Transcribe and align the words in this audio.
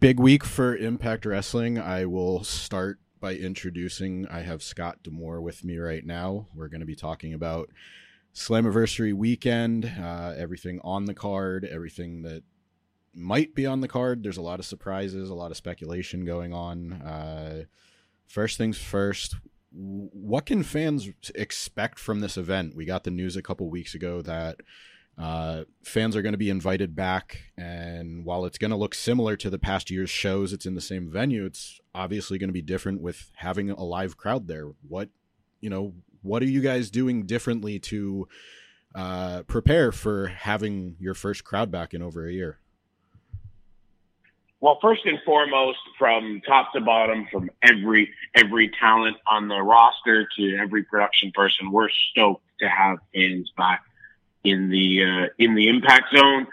Big 0.00 0.18
week 0.18 0.44
for 0.44 0.74
Impact 0.74 1.26
Wrestling. 1.26 1.78
I 1.78 2.06
will 2.06 2.42
start 2.42 3.00
by 3.20 3.34
introducing. 3.34 4.26
I 4.28 4.40
have 4.40 4.62
Scott 4.62 5.02
D'Amore 5.02 5.42
with 5.42 5.62
me 5.62 5.76
right 5.76 6.06
now. 6.06 6.46
We're 6.54 6.68
going 6.68 6.80
to 6.80 6.86
be 6.86 6.96
talking 6.96 7.34
about 7.34 7.68
Slammiversary 8.34 9.12
weekend, 9.12 9.92
uh, 10.00 10.34
everything 10.36 10.80
on 10.82 11.04
the 11.04 11.14
card, 11.14 11.66
everything 11.66 12.22
that 12.22 12.44
might 13.12 13.54
be 13.54 13.66
on 13.66 13.80
the 13.80 13.88
card. 13.88 14.22
There's 14.22 14.38
a 14.38 14.42
lot 14.42 14.58
of 14.58 14.64
surprises, 14.64 15.28
a 15.28 15.34
lot 15.34 15.50
of 15.50 15.56
speculation 15.56 16.24
going 16.24 16.54
on. 16.54 16.92
Uh, 16.92 17.64
first 18.26 18.56
things 18.56 18.78
first, 18.78 19.36
what 19.70 20.46
can 20.46 20.62
fans 20.62 21.10
expect 21.34 21.98
from 21.98 22.20
this 22.20 22.36
event? 22.36 22.74
We 22.74 22.84
got 22.84 23.04
the 23.04 23.10
news 23.10 23.36
a 23.36 23.42
couple 23.42 23.68
weeks 23.68 23.94
ago 23.94 24.22
that 24.22 24.60
uh, 25.20 25.64
fans 25.82 26.16
are 26.16 26.22
going 26.22 26.32
to 26.32 26.38
be 26.38 26.48
invited 26.48 26.96
back, 26.96 27.42
and 27.58 28.24
while 28.24 28.46
it's 28.46 28.56
going 28.56 28.70
to 28.70 28.76
look 28.76 28.94
similar 28.94 29.36
to 29.36 29.50
the 29.50 29.58
past 29.58 29.90
year's 29.90 30.08
shows, 30.08 30.54
it's 30.54 30.64
in 30.64 30.74
the 30.74 30.80
same 30.80 31.10
venue. 31.10 31.44
It's 31.44 31.78
obviously 31.94 32.38
going 32.38 32.48
to 32.48 32.54
be 32.54 32.62
different 32.62 33.02
with 33.02 33.30
having 33.36 33.70
a 33.70 33.82
live 33.82 34.16
crowd 34.16 34.46
there. 34.46 34.70
What, 34.88 35.10
you 35.60 35.68
know, 35.68 35.92
what 36.22 36.42
are 36.42 36.46
you 36.46 36.62
guys 36.62 36.90
doing 36.90 37.26
differently 37.26 37.78
to 37.80 38.28
uh, 38.94 39.42
prepare 39.42 39.92
for 39.92 40.28
having 40.28 40.96
your 40.98 41.12
first 41.12 41.44
crowd 41.44 41.70
back 41.70 41.92
in 41.92 42.00
over 42.00 42.26
a 42.26 42.32
year? 42.32 42.58
Well, 44.60 44.78
first 44.80 45.04
and 45.04 45.18
foremost, 45.26 45.78
from 45.98 46.40
top 46.46 46.72
to 46.72 46.80
bottom, 46.80 47.26
from 47.30 47.50
every 47.62 48.10
every 48.34 48.70
talent 48.80 49.18
on 49.26 49.48
the 49.48 49.60
roster 49.60 50.26
to 50.38 50.56
every 50.56 50.82
production 50.82 51.30
person, 51.32 51.70
we're 51.70 51.90
stoked 51.90 52.44
to 52.60 52.68
have 52.68 52.98
fans 53.14 53.52
back 53.56 53.82
in 54.44 54.70
the 54.70 55.04
uh, 55.04 55.26
in 55.38 55.54
the 55.54 55.68
impact 55.68 56.14
zone. 56.14 56.46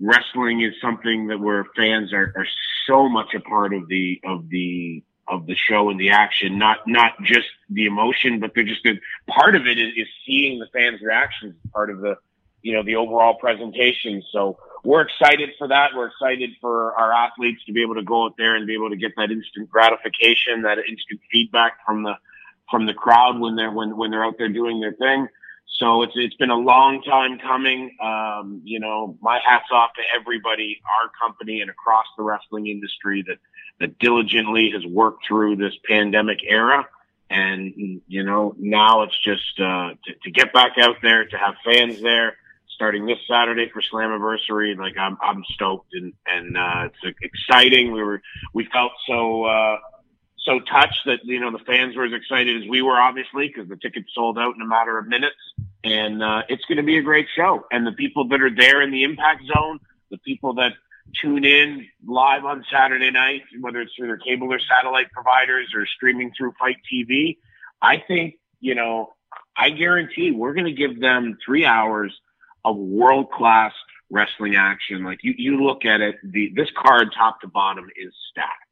Wrestling 0.00 0.62
is 0.62 0.74
something 0.80 1.28
that 1.28 1.38
where 1.38 1.64
fans 1.76 2.12
are, 2.12 2.32
are 2.34 2.46
so 2.86 3.08
much 3.08 3.34
a 3.34 3.40
part 3.40 3.72
of 3.72 3.86
the 3.88 4.20
of 4.24 4.48
the 4.48 5.02
of 5.28 5.46
the 5.46 5.54
show 5.54 5.90
and 5.90 6.00
the 6.00 6.10
action, 6.10 6.58
not 6.58 6.78
not 6.86 7.12
just 7.22 7.46
the 7.70 7.86
emotion, 7.86 8.40
but 8.40 8.52
they're 8.54 8.64
just 8.64 8.84
a 8.86 8.98
part 9.30 9.54
of 9.54 9.66
it 9.66 9.78
is, 9.78 9.92
is 9.96 10.08
seeing 10.26 10.58
the 10.58 10.66
fans' 10.72 11.00
reactions, 11.00 11.54
part 11.72 11.90
of 11.90 12.00
the 12.00 12.16
you 12.62 12.72
know 12.72 12.82
the 12.82 12.96
overall 12.96 13.34
presentation. 13.34 14.22
So 14.32 14.58
we're 14.84 15.02
excited 15.02 15.50
for 15.58 15.68
that. 15.68 15.90
We're 15.94 16.08
excited 16.08 16.50
for 16.60 16.92
our 16.94 17.12
athletes 17.12 17.64
to 17.66 17.72
be 17.72 17.82
able 17.82 17.94
to 17.94 18.02
go 18.02 18.24
out 18.24 18.34
there 18.36 18.56
and 18.56 18.66
be 18.66 18.74
able 18.74 18.90
to 18.90 18.96
get 18.96 19.12
that 19.16 19.30
instant 19.30 19.70
gratification, 19.70 20.62
that 20.62 20.78
instant 20.78 21.20
feedback 21.30 21.78
from 21.86 22.02
the 22.02 22.14
from 22.70 22.86
the 22.86 22.94
crowd 22.94 23.38
when 23.38 23.54
they're 23.54 23.70
when 23.70 23.96
when 23.96 24.10
they're 24.10 24.24
out 24.24 24.34
there 24.38 24.48
doing 24.48 24.80
their 24.80 24.94
thing. 24.94 25.28
So 25.78 26.02
it's 26.02 26.12
it's 26.14 26.36
been 26.36 26.50
a 26.50 26.56
long 26.56 27.02
time 27.02 27.38
coming. 27.38 27.96
Um, 28.02 28.60
you 28.64 28.78
know, 28.78 29.18
my 29.20 29.40
hats 29.44 29.68
off 29.72 29.90
to 29.94 30.02
everybody, 30.14 30.80
our 31.00 31.10
company 31.20 31.60
and 31.60 31.70
across 31.70 32.06
the 32.16 32.22
wrestling 32.22 32.66
industry 32.66 33.24
that 33.26 33.38
that 33.80 33.98
diligently 33.98 34.70
has 34.74 34.84
worked 34.86 35.26
through 35.26 35.56
this 35.56 35.74
pandemic 35.88 36.38
era. 36.46 36.86
And 37.30 38.00
you 38.06 38.22
know, 38.22 38.54
now 38.58 39.02
it's 39.02 39.18
just 39.24 39.58
uh, 39.58 39.94
to, 40.04 40.14
to 40.24 40.30
get 40.30 40.52
back 40.52 40.72
out 40.78 40.96
there, 41.02 41.24
to 41.24 41.36
have 41.38 41.54
fans 41.64 42.00
there, 42.02 42.36
starting 42.74 43.06
this 43.06 43.18
Saturday 43.28 43.70
for 43.72 43.80
Slammiversary. 43.80 44.76
Like 44.76 44.98
I'm 44.98 45.16
I'm 45.22 45.42
stoked 45.54 45.94
and 45.94 46.12
and 46.26 46.56
uh, 46.56 46.88
it's 47.04 47.16
exciting. 47.22 47.92
We 47.92 48.02
were 48.02 48.22
we 48.52 48.68
felt 48.72 48.92
so. 49.06 49.44
Uh, 49.44 49.78
so 50.44 50.58
touched 50.60 51.00
that 51.06 51.20
you 51.24 51.40
know 51.40 51.52
the 51.52 51.64
fans 51.64 51.96
were 51.96 52.04
as 52.04 52.12
excited 52.12 52.62
as 52.62 52.68
we 52.68 52.82
were, 52.82 53.00
obviously, 53.00 53.48
because 53.48 53.68
the 53.68 53.76
tickets 53.76 54.08
sold 54.14 54.38
out 54.38 54.54
in 54.54 54.62
a 54.62 54.66
matter 54.66 54.98
of 54.98 55.06
minutes, 55.06 55.36
and 55.84 56.22
uh, 56.22 56.42
it's 56.48 56.64
going 56.64 56.78
to 56.78 56.82
be 56.82 56.98
a 56.98 57.02
great 57.02 57.26
show. 57.34 57.64
And 57.70 57.86
the 57.86 57.92
people 57.92 58.28
that 58.28 58.42
are 58.42 58.54
there 58.54 58.82
in 58.82 58.90
the 58.90 59.04
impact 59.04 59.42
zone, 59.54 59.78
the 60.10 60.18
people 60.18 60.54
that 60.54 60.72
tune 61.20 61.44
in 61.44 61.86
live 62.06 62.44
on 62.44 62.64
Saturday 62.72 63.10
night, 63.10 63.42
whether 63.60 63.80
it's 63.80 63.92
through 63.96 64.08
their 64.08 64.18
cable 64.18 64.52
or 64.52 64.58
satellite 64.58 65.10
providers 65.12 65.68
or 65.74 65.86
streaming 65.86 66.32
through 66.36 66.52
FITE 66.58 66.76
TV, 66.92 67.38
I 67.80 68.02
think 68.06 68.34
you 68.60 68.74
know 68.74 69.14
I 69.56 69.70
guarantee 69.70 70.32
we're 70.32 70.54
going 70.54 70.66
to 70.66 70.72
give 70.72 71.00
them 71.00 71.38
three 71.44 71.64
hours 71.64 72.12
of 72.64 72.76
world 72.76 73.30
class 73.30 73.72
wrestling 74.10 74.56
action. 74.56 75.04
Like 75.04 75.20
you, 75.22 75.34
you 75.36 75.64
look 75.64 75.84
at 75.84 76.00
it, 76.00 76.16
the 76.24 76.52
this 76.56 76.68
card 76.76 77.08
top 77.16 77.40
to 77.42 77.48
bottom 77.48 77.88
is 77.96 78.12
stacked 78.30 78.71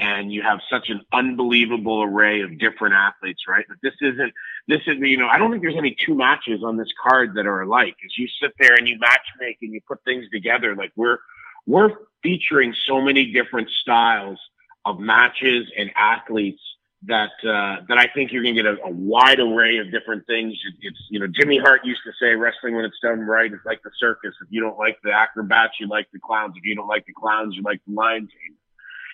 and 0.00 0.32
you 0.32 0.42
have 0.42 0.60
such 0.70 0.88
an 0.88 1.02
unbelievable 1.12 2.02
array 2.02 2.40
of 2.40 2.58
different 2.58 2.94
athletes, 2.94 3.42
right? 3.46 3.64
But 3.68 3.76
this 3.82 3.92
isn't, 4.00 4.32
this 4.66 4.80
is, 4.86 4.96
you 4.98 5.18
know, 5.18 5.28
I 5.28 5.38
don't 5.38 5.50
think 5.50 5.62
there's 5.62 5.76
any 5.76 5.94
two 6.06 6.14
matches 6.14 6.62
on 6.64 6.78
this 6.78 6.88
card 7.02 7.34
that 7.34 7.46
are 7.46 7.60
alike. 7.60 7.96
As 8.04 8.16
you 8.16 8.26
sit 8.40 8.52
there 8.58 8.74
and 8.74 8.88
you 8.88 8.98
match 8.98 9.26
make 9.38 9.58
and 9.60 9.72
you 9.74 9.80
put 9.86 10.02
things 10.04 10.24
together, 10.32 10.74
like 10.74 10.92
we're, 10.96 11.18
we're 11.66 11.90
featuring 12.22 12.74
so 12.86 13.02
many 13.02 13.30
different 13.30 13.68
styles 13.82 14.38
of 14.86 14.98
matches 14.98 15.70
and 15.76 15.90
athletes 15.94 16.62
that 17.06 17.30
uh, 17.42 17.82
that 17.88 17.96
I 17.96 18.08
think 18.14 18.30
you're 18.30 18.42
going 18.42 18.56
to 18.56 18.62
get 18.62 18.70
a, 18.70 18.76
a, 18.84 18.90
wide 18.90 19.40
array 19.40 19.78
of 19.78 19.90
different 19.90 20.26
things. 20.26 20.52
It, 20.52 20.74
it's 20.82 20.98
you 21.08 21.18
know 21.18 21.26
Jimmy 21.26 21.58
Hart 21.58 21.80
used 21.84 22.02
to 22.04 22.12
say 22.20 22.34
wrestling 22.34 22.76
when 22.76 22.84
it's 22.84 22.98
done 23.02 23.20
right 23.20 23.50
is 23.50 23.58
like 23.64 23.82
the 23.82 23.90
circus. 23.98 24.34
If 24.42 24.48
you 24.50 24.60
don't 24.60 24.76
like 24.76 24.98
the 25.02 25.10
acrobats, 25.10 25.74
you 25.80 25.88
like 25.88 26.08
the 26.12 26.18
clowns. 26.18 26.54
If 26.56 26.64
you 26.64 26.74
don't 26.74 26.88
like 26.88 27.06
the 27.06 27.14
clowns, 27.14 27.56
you 27.56 27.62
like 27.62 27.80
the 27.86 27.94
lion 27.94 28.28
tamer. 28.28 28.59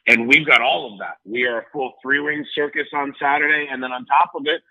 And 0.06 0.28
we've 0.28 0.46
got 0.46 0.60
all 0.60 0.92
of 0.92 0.98
that. 1.00 1.16
We 1.24 1.46
are 1.46 1.58
a 1.58 1.64
full 1.72 1.94
three 2.00 2.18
ring 2.18 2.44
circus 2.54 2.86
on 2.94 3.14
Saturday. 3.20 3.68
And 3.70 3.82
then 3.82 3.92
on 3.92 4.06
top 4.06 4.32
of 4.34 4.42
it, 4.46 4.62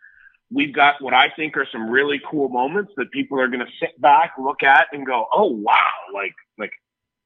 we've 0.51 0.73
got 0.73 1.01
what 1.01 1.13
I 1.13 1.29
think 1.35 1.57
are 1.57 1.67
some 1.71 1.89
really 1.89 2.21
cool 2.29 2.49
moments 2.49 2.93
that 2.97 3.11
people 3.11 3.39
are 3.39 3.47
going 3.47 3.59
to 3.59 3.71
sit 3.79 3.99
back, 3.99 4.33
look 4.39 4.63
at 4.63 4.87
and 4.93 5.05
go, 5.05 5.25
Oh, 5.33 5.47
wow. 5.47 5.91
Like, 6.13 6.35
like 6.57 6.71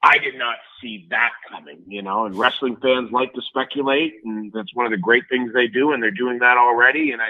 I 0.02 0.18
did 0.18 0.38
not 0.38 0.58
see 0.82 1.08
that 1.12 1.32
coming, 1.52 1.84
you 1.88 2.02
know, 2.02 2.26
and 2.26 2.36
wrestling 2.36 2.78
fans 2.78 3.12
like 3.12 3.34
to 3.34 3.42
speculate 3.42 4.16
and 4.24 4.52
that's 4.54 4.74
one 4.74 4.86
of 4.86 4.92
the 4.92 4.98
great 4.98 5.26
things 5.30 5.54
they 5.54 5.68
do. 5.68 5.92
And 5.92 6.02
they're 6.02 6.12
doing 6.12 6.40
that 6.40 6.58
already. 6.58 7.12
And 7.12 7.22
I, 7.22 7.30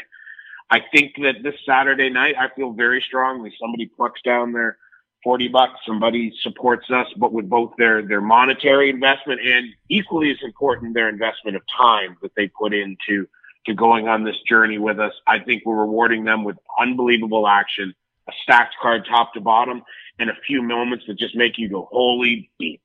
I 0.72 0.82
think 0.94 1.16
that 1.18 1.44
this 1.44 1.56
Saturday 1.66 2.10
night, 2.10 2.36
I 2.40 2.54
feel 2.56 2.72
very 2.72 3.04
strongly 3.06 3.54
somebody 3.60 3.88
plucks 3.88 4.22
down 4.22 4.54
their, 4.54 4.78
40 5.24 5.50
bucks, 5.50 5.80
somebody 5.86 6.34
supports 6.42 6.90
us, 6.90 7.08
but 7.18 7.34
with 7.34 7.50
both 7.50 7.74
their, 7.78 8.02
their 8.02 8.22
monetary 8.22 8.90
investment 8.90 9.42
and 9.46 9.74
equally 9.90 10.32
as 10.32 10.38
important, 10.44 10.94
their 10.94 11.10
investment 11.10 11.58
of 11.58 11.64
time 11.78 12.18
that 12.22 12.32
they 12.36 12.48
put 12.48 12.74
into 12.74 13.28
to 13.66 13.74
going 13.74 14.08
on 14.08 14.24
this 14.24 14.38
journey 14.48 14.78
with 14.78 15.00
us. 15.00 15.14
I 15.28 15.40
think 15.40 15.64
we're 15.66 15.82
rewarding 15.82 16.24
them 16.24 16.44
with 16.44 16.58
unbelievable 16.80 17.48
action, 17.48 17.94
a 18.28 18.32
stacked 18.44 18.76
card 18.82 19.06
top 19.10 19.34
to 19.34 19.42
bottom, 19.42 19.84
and 20.18 20.30
a 20.30 20.36
few 20.48 20.62
moments 20.62 21.06
that 21.08 21.18
just 21.18 21.36
make 21.36 21.58
you 21.58 21.70
go, 21.70 21.88
holy 21.92 22.50
beep. 22.58 22.82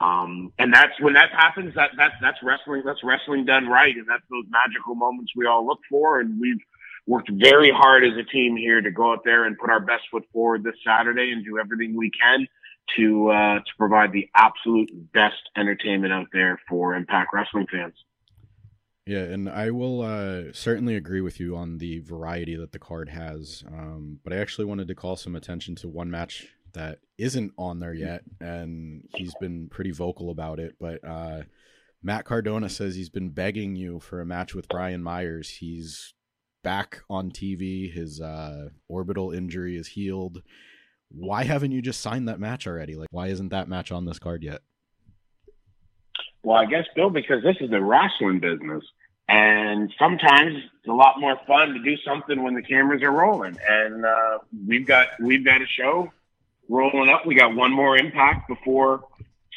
Um, 0.00 0.52
and 0.58 0.74
that's 0.74 0.98
when 1.00 1.14
that 1.14 1.30
happens, 1.30 1.74
that, 1.76 1.90
that, 1.96 2.14
that's 2.20 2.38
wrestling, 2.42 2.82
that's 2.84 3.04
wrestling 3.04 3.44
done 3.44 3.68
right. 3.68 3.94
And 3.94 4.06
that's 4.08 4.24
those 4.30 4.44
magical 4.50 4.94
moments 4.94 5.32
we 5.36 5.46
all 5.46 5.66
look 5.66 5.78
for. 5.88 6.18
And 6.18 6.40
we've, 6.40 6.60
worked 7.06 7.30
very 7.32 7.70
hard 7.70 8.04
as 8.04 8.12
a 8.18 8.22
team 8.22 8.56
here 8.56 8.80
to 8.80 8.90
go 8.90 9.12
out 9.12 9.24
there 9.24 9.44
and 9.44 9.58
put 9.58 9.70
our 9.70 9.80
best 9.80 10.04
foot 10.10 10.24
forward 10.32 10.62
this 10.62 10.76
Saturday 10.86 11.32
and 11.32 11.44
do 11.44 11.58
everything 11.58 11.96
we 11.96 12.10
can 12.10 12.46
to 12.96 13.30
uh, 13.30 13.58
to 13.58 13.70
provide 13.78 14.12
the 14.12 14.28
absolute 14.34 14.90
best 15.12 15.50
entertainment 15.56 16.12
out 16.12 16.26
there 16.32 16.60
for 16.68 16.94
Impact 16.94 17.30
Wrestling 17.32 17.66
fans. 17.70 17.94
Yeah, 19.06 19.22
and 19.22 19.48
I 19.48 19.70
will 19.70 20.02
uh, 20.02 20.52
certainly 20.52 20.94
agree 20.94 21.20
with 21.20 21.40
you 21.40 21.56
on 21.56 21.78
the 21.78 21.98
variety 22.00 22.54
that 22.54 22.70
the 22.70 22.78
card 22.78 23.08
has. 23.08 23.64
Um, 23.66 24.20
but 24.22 24.32
I 24.32 24.36
actually 24.36 24.66
wanted 24.66 24.86
to 24.88 24.94
call 24.94 25.16
some 25.16 25.34
attention 25.34 25.74
to 25.76 25.88
one 25.88 26.10
match 26.10 26.46
that 26.72 27.00
isn't 27.18 27.52
on 27.58 27.80
there 27.80 27.92
yet, 27.92 28.22
and 28.40 29.08
he's 29.14 29.34
been 29.40 29.68
pretty 29.68 29.90
vocal 29.90 30.30
about 30.30 30.60
it. 30.60 30.76
But 30.80 31.04
uh, 31.04 31.42
Matt 32.02 32.24
Cardona 32.24 32.68
says 32.68 32.94
he's 32.94 33.10
been 33.10 33.30
begging 33.30 33.74
you 33.74 33.98
for 33.98 34.20
a 34.20 34.26
match 34.26 34.54
with 34.54 34.68
Brian 34.68 35.02
Myers. 35.02 35.48
He's 35.48 36.14
back 36.62 37.02
on 37.08 37.30
TV. 37.30 37.92
His 37.92 38.20
uh, 38.20 38.68
orbital 38.88 39.32
injury 39.32 39.76
is 39.76 39.88
healed. 39.88 40.42
Why 41.08 41.44
haven't 41.44 41.72
you 41.72 41.82
just 41.82 42.00
signed 42.00 42.28
that 42.28 42.40
match 42.40 42.66
already? 42.66 42.94
Like, 42.94 43.08
why 43.10 43.28
isn't 43.28 43.50
that 43.50 43.68
match 43.68 43.92
on 43.92 44.04
this 44.04 44.18
card 44.18 44.42
yet? 44.42 44.60
Well, 46.42 46.56
I 46.56 46.66
guess 46.66 46.86
Bill, 46.96 47.10
because 47.10 47.42
this 47.42 47.56
is 47.60 47.70
the 47.70 47.80
wrestling 47.80 48.40
business, 48.40 48.82
and 49.28 49.92
sometimes 49.98 50.56
it's 50.56 50.88
a 50.88 50.92
lot 50.92 51.20
more 51.20 51.38
fun 51.46 51.74
to 51.74 51.82
do 51.82 51.96
something 52.04 52.42
when 52.42 52.54
the 52.54 52.62
cameras 52.62 53.02
are 53.02 53.12
rolling. 53.12 53.56
And 53.68 54.04
uh, 54.04 54.38
we've 54.66 54.86
got 54.86 55.08
we've 55.20 55.44
got 55.44 55.62
a 55.62 55.66
show 55.66 56.12
rolling 56.68 57.08
up. 57.08 57.26
We 57.26 57.34
got 57.34 57.54
one 57.54 57.72
more 57.72 57.96
impact 57.96 58.48
before 58.48 59.04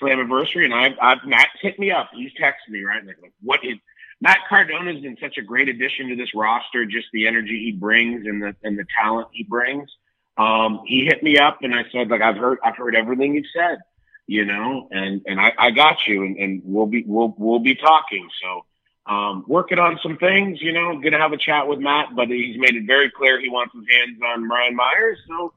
Slammiversary, 0.02 0.66
and 0.66 0.74
I've, 0.74 0.98
I've 1.02 1.26
Matt 1.26 1.50
hit 1.62 1.80
me 1.80 1.92
up. 1.92 2.10
He's 2.14 2.32
texted 2.34 2.70
me 2.70 2.84
right, 2.84 3.06
like, 3.06 3.18
what 3.42 3.62
is 3.64 3.78
Matt 4.22 4.40
Cardona's 4.50 5.02
been 5.02 5.18
such 5.22 5.38
a 5.38 5.42
great 5.42 5.70
addition 5.70 6.10
to 6.10 6.16
this 6.16 6.34
roster, 6.34 6.86
just 6.86 7.08
the 7.14 7.28
energy 7.28 7.64
he 7.66 7.72
brings 7.72 8.26
and 8.26 8.42
the 8.42 8.56
and 8.64 8.78
the 8.78 8.86
talent 9.00 9.28
he 9.32 9.44
brings. 9.44 9.90
Um, 10.38 10.82
he 10.86 11.06
hit 11.06 11.24
me 11.24 11.38
up 11.38 11.60
and 11.62 11.74
I 11.74 11.84
said, 11.92 12.10
like, 12.10 12.22
I've 12.22 12.38
heard 12.38 12.60
I've 12.64 12.78
heard 12.78 12.96
everything 12.96 13.36
you've 13.36 13.46
said, 13.56 13.80
you 14.28 14.46
know, 14.46 14.88
and 14.92 15.22
and 15.26 15.40
I, 15.40 15.54
I 15.58 15.72
got 15.72 16.08
you 16.08 16.24
and, 16.24 16.38
and 16.38 16.62
we'll 16.64 16.88
be 16.88 17.04
we'll 17.06 17.34
we'll 17.38 17.60
be 17.60 17.76
talking. 17.76 18.28
So 18.42 18.66
um, 19.14 19.46
working 19.48 19.80
on 19.80 20.00
some 20.02 20.18
things, 20.18 20.62
you 20.62 20.72
know, 20.72 21.00
gonna 21.00 21.20
have 21.20 21.34
a 21.34 21.38
chat 21.38 21.68
with 21.68 21.80
Matt, 21.80 22.16
but 22.16 22.28
he's 22.30 22.58
made 22.58 22.76
it 22.76 22.88
very 22.88 23.12
clear 23.12 23.40
he 23.40 23.50
wants 23.50 23.74
his 23.76 23.86
hands 23.90 24.20
on 24.26 24.48
Brian 24.48 24.76
Myers. 24.76 25.20
So 25.28 25.54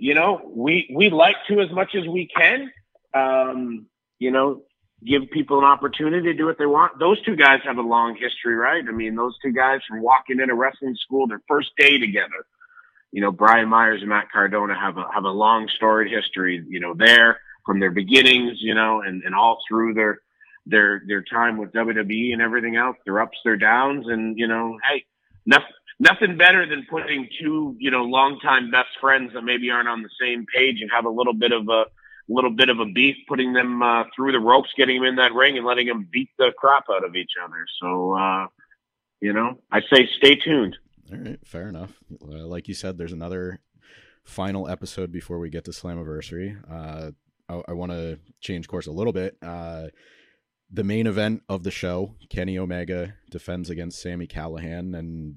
you 0.00 0.14
know, 0.14 0.40
we 0.44 0.90
we 0.94 1.10
like 1.10 1.36
to 1.48 1.60
as 1.60 1.70
much 1.70 1.94
as 1.94 2.08
we 2.08 2.26
can. 2.26 2.72
Um, 3.12 3.86
you 4.18 4.30
know, 4.30 4.62
give 5.04 5.30
people 5.30 5.58
an 5.58 5.64
opportunity 5.64 6.32
to 6.32 6.34
do 6.34 6.46
what 6.46 6.58
they 6.58 6.66
want. 6.66 6.98
Those 6.98 7.20
two 7.22 7.36
guys 7.36 7.60
have 7.64 7.78
a 7.78 7.82
long 7.82 8.16
history, 8.20 8.54
right? 8.54 8.84
I 8.86 8.92
mean, 8.92 9.14
those 9.14 9.36
two 9.42 9.52
guys 9.52 9.80
from 9.88 10.02
walking 10.02 10.40
into 10.40 10.54
wrestling 10.54 10.96
school, 10.96 11.26
their 11.26 11.42
first 11.48 11.70
day 11.78 11.98
together. 11.98 12.46
You 13.12 13.22
know, 13.22 13.32
Brian 13.32 13.68
Myers 13.68 14.00
and 14.00 14.10
Matt 14.10 14.30
Cardona 14.30 14.78
have 14.78 14.96
a 14.96 15.04
have 15.12 15.24
a 15.24 15.30
long 15.30 15.68
storied 15.76 16.12
history. 16.12 16.64
You 16.68 16.80
know, 16.80 16.94
there 16.96 17.40
from 17.66 17.80
their 17.80 17.90
beginnings, 17.90 18.58
you 18.60 18.74
know, 18.74 19.00
and 19.00 19.22
and 19.24 19.34
all 19.34 19.58
through 19.68 19.94
their 19.94 20.20
their 20.66 21.02
their 21.06 21.22
time 21.22 21.56
with 21.56 21.72
WWE 21.72 22.32
and 22.32 22.42
everything 22.42 22.76
else, 22.76 22.96
their 23.04 23.20
ups, 23.20 23.38
their 23.44 23.56
downs, 23.56 24.06
and 24.06 24.38
you 24.38 24.46
know, 24.46 24.78
hey, 24.88 25.04
nothing 25.46 25.66
nothing 25.98 26.36
better 26.36 26.66
than 26.66 26.86
putting 26.88 27.28
two 27.40 27.76
you 27.78 27.90
know 27.90 28.04
longtime 28.04 28.70
best 28.70 28.88
friends 29.00 29.32
that 29.34 29.42
maybe 29.42 29.70
aren't 29.70 29.88
on 29.88 30.02
the 30.02 30.08
same 30.20 30.46
page 30.54 30.76
and 30.80 30.90
have 30.92 31.04
a 31.04 31.10
little 31.10 31.34
bit 31.34 31.52
of 31.52 31.68
a 31.68 31.84
little 32.32 32.50
bit 32.50 32.68
of 32.68 32.78
a 32.78 32.86
beef, 32.86 33.16
putting 33.28 33.52
them 33.52 33.82
uh, 33.82 34.04
through 34.14 34.32
the 34.32 34.38
ropes, 34.38 34.70
getting 34.76 34.96
them 34.96 35.04
in 35.04 35.16
that 35.16 35.32
ring, 35.34 35.56
and 35.56 35.66
letting 35.66 35.86
them 35.86 36.08
beat 36.10 36.30
the 36.38 36.52
crap 36.56 36.84
out 36.90 37.04
of 37.04 37.16
each 37.16 37.32
other. 37.42 37.66
So, 37.80 38.16
uh, 38.16 38.46
you 39.20 39.32
know, 39.32 39.58
I 39.70 39.80
say 39.80 40.08
stay 40.18 40.36
tuned. 40.36 40.76
All 41.12 41.18
right, 41.18 41.38
fair 41.44 41.68
enough. 41.68 41.92
Uh, 42.22 42.46
like 42.46 42.68
you 42.68 42.74
said, 42.74 42.96
there's 42.96 43.12
another 43.12 43.60
final 44.24 44.68
episode 44.68 45.10
before 45.10 45.38
we 45.38 45.50
get 45.50 45.64
to 45.64 45.72
Slammiversary. 45.72 46.56
Uh, 46.70 47.10
I, 47.48 47.62
I 47.68 47.72
want 47.72 47.92
to 47.92 48.18
change 48.40 48.68
course 48.68 48.86
a 48.86 48.92
little 48.92 49.12
bit. 49.12 49.36
Uh, 49.42 49.88
the 50.72 50.84
main 50.84 51.06
event 51.08 51.42
of 51.48 51.64
the 51.64 51.70
show, 51.70 52.14
Kenny 52.28 52.56
Omega 52.56 53.14
defends 53.30 53.70
against 53.70 54.00
Sami 54.00 54.28
Callihan, 54.28 54.96
and 54.96 55.36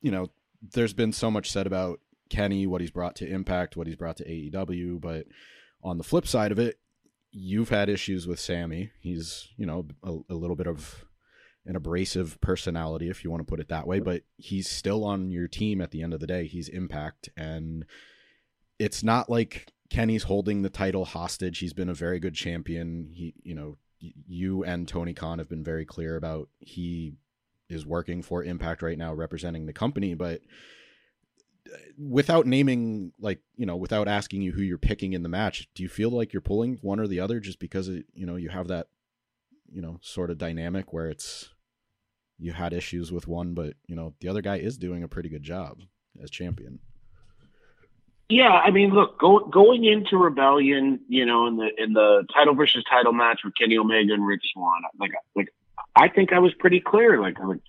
you 0.00 0.10
know, 0.10 0.30
there's 0.72 0.92
been 0.92 1.12
so 1.12 1.30
much 1.30 1.50
said 1.50 1.66
about 1.66 1.98
Kenny, 2.32 2.66
what 2.66 2.80
he's 2.80 2.90
brought 2.90 3.14
to 3.16 3.28
Impact, 3.28 3.76
what 3.76 3.86
he's 3.86 3.96
brought 3.96 4.16
to 4.16 4.24
AEW. 4.24 5.00
But 5.00 5.26
on 5.82 5.98
the 5.98 6.04
flip 6.04 6.26
side 6.26 6.50
of 6.50 6.58
it, 6.58 6.78
you've 7.30 7.68
had 7.68 7.90
issues 7.90 8.26
with 8.26 8.40
Sami. 8.40 8.90
He's, 9.00 9.48
you 9.58 9.66
know, 9.66 9.86
a, 10.02 10.16
a 10.30 10.34
little 10.34 10.56
bit 10.56 10.66
of 10.66 11.04
an 11.66 11.76
abrasive 11.76 12.40
personality, 12.40 13.10
if 13.10 13.22
you 13.22 13.30
want 13.30 13.40
to 13.40 13.48
put 13.48 13.60
it 13.60 13.68
that 13.68 13.86
way, 13.86 14.00
but 14.00 14.22
he's 14.36 14.68
still 14.68 15.04
on 15.04 15.30
your 15.30 15.46
team 15.46 15.80
at 15.80 15.92
the 15.92 16.02
end 16.02 16.14
of 16.14 16.20
the 16.20 16.26
day. 16.26 16.46
He's 16.46 16.68
Impact. 16.68 17.28
And 17.36 17.84
it's 18.78 19.02
not 19.02 19.30
like 19.30 19.72
Kenny's 19.90 20.24
holding 20.24 20.62
the 20.62 20.70
title 20.70 21.04
hostage. 21.04 21.58
He's 21.58 21.74
been 21.74 21.90
a 21.90 21.94
very 21.94 22.18
good 22.18 22.34
champion. 22.34 23.10
He, 23.12 23.34
you 23.42 23.54
know, 23.54 23.76
you 24.00 24.64
and 24.64 24.88
Tony 24.88 25.12
Khan 25.14 25.38
have 25.38 25.48
been 25.48 25.62
very 25.62 25.84
clear 25.84 26.16
about 26.16 26.48
he 26.58 27.12
is 27.68 27.86
working 27.86 28.22
for 28.22 28.42
Impact 28.42 28.82
right 28.82 28.98
now, 28.98 29.12
representing 29.14 29.66
the 29.66 29.72
company, 29.72 30.14
but 30.14 30.40
without 31.96 32.46
naming 32.46 33.12
like 33.20 33.40
you 33.56 33.66
know 33.66 33.76
without 33.76 34.08
asking 34.08 34.42
you 34.42 34.52
who 34.52 34.62
you're 34.62 34.78
picking 34.78 35.12
in 35.12 35.22
the 35.22 35.28
match 35.28 35.68
do 35.74 35.82
you 35.82 35.88
feel 35.88 36.10
like 36.10 36.32
you're 36.32 36.40
pulling 36.40 36.78
one 36.82 36.98
or 36.98 37.06
the 37.06 37.20
other 37.20 37.40
just 37.40 37.58
because 37.58 37.88
it, 37.88 38.04
you 38.14 38.26
know 38.26 38.36
you 38.36 38.48
have 38.48 38.68
that 38.68 38.88
you 39.70 39.80
know 39.80 39.98
sort 40.02 40.30
of 40.30 40.38
dynamic 40.38 40.92
where 40.92 41.08
it's 41.08 41.50
you 42.38 42.52
had 42.52 42.72
issues 42.72 43.12
with 43.12 43.28
one 43.28 43.54
but 43.54 43.74
you 43.86 43.94
know 43.94 44.14
the 44.20 44.28
other 44.28 44.42
guy 44.42 44.56
is 44.56 44.76
doing 44.76 45.02
a 45.02 45.08
pretty 45.08 45.28
good 45.28 45.42
job 45.42 45.80
as 46.22 46.30
champion? 46.30 46.78
Yeah 48.28 48.50
i 48.50 48.70
mean 48.70 48.90
look 48.90 49.18
go, 49.20 49.40
going 49.40 49.84
into 49.84 50.16
rebellion 50.16 51.00
you 51.08 51.24
know 51.24 51.46
in 51.46 51.56
the 51.56 51.70
in 51.78 51.92
the 51.92 52.26
title 52.34 52.54
versus 52.54 52.84
title 52.90 53.12
match 53.12 53.42
with 53.44 53.54
kenny 53.56 53.78
omega 53.78 54.14
and 54.14 54.26
rich 54.26 54.42
swann 54.52 54.82
like 54.98 55.12
like 55.36 55.48
i 55.94 56.08
think 56.08 56.32
i 56.32 56.38
was 56.38 56.52
pretty 56.54 56.80
clear 56.80 57.20
like, 57.20 57.38
like 57.38 57.60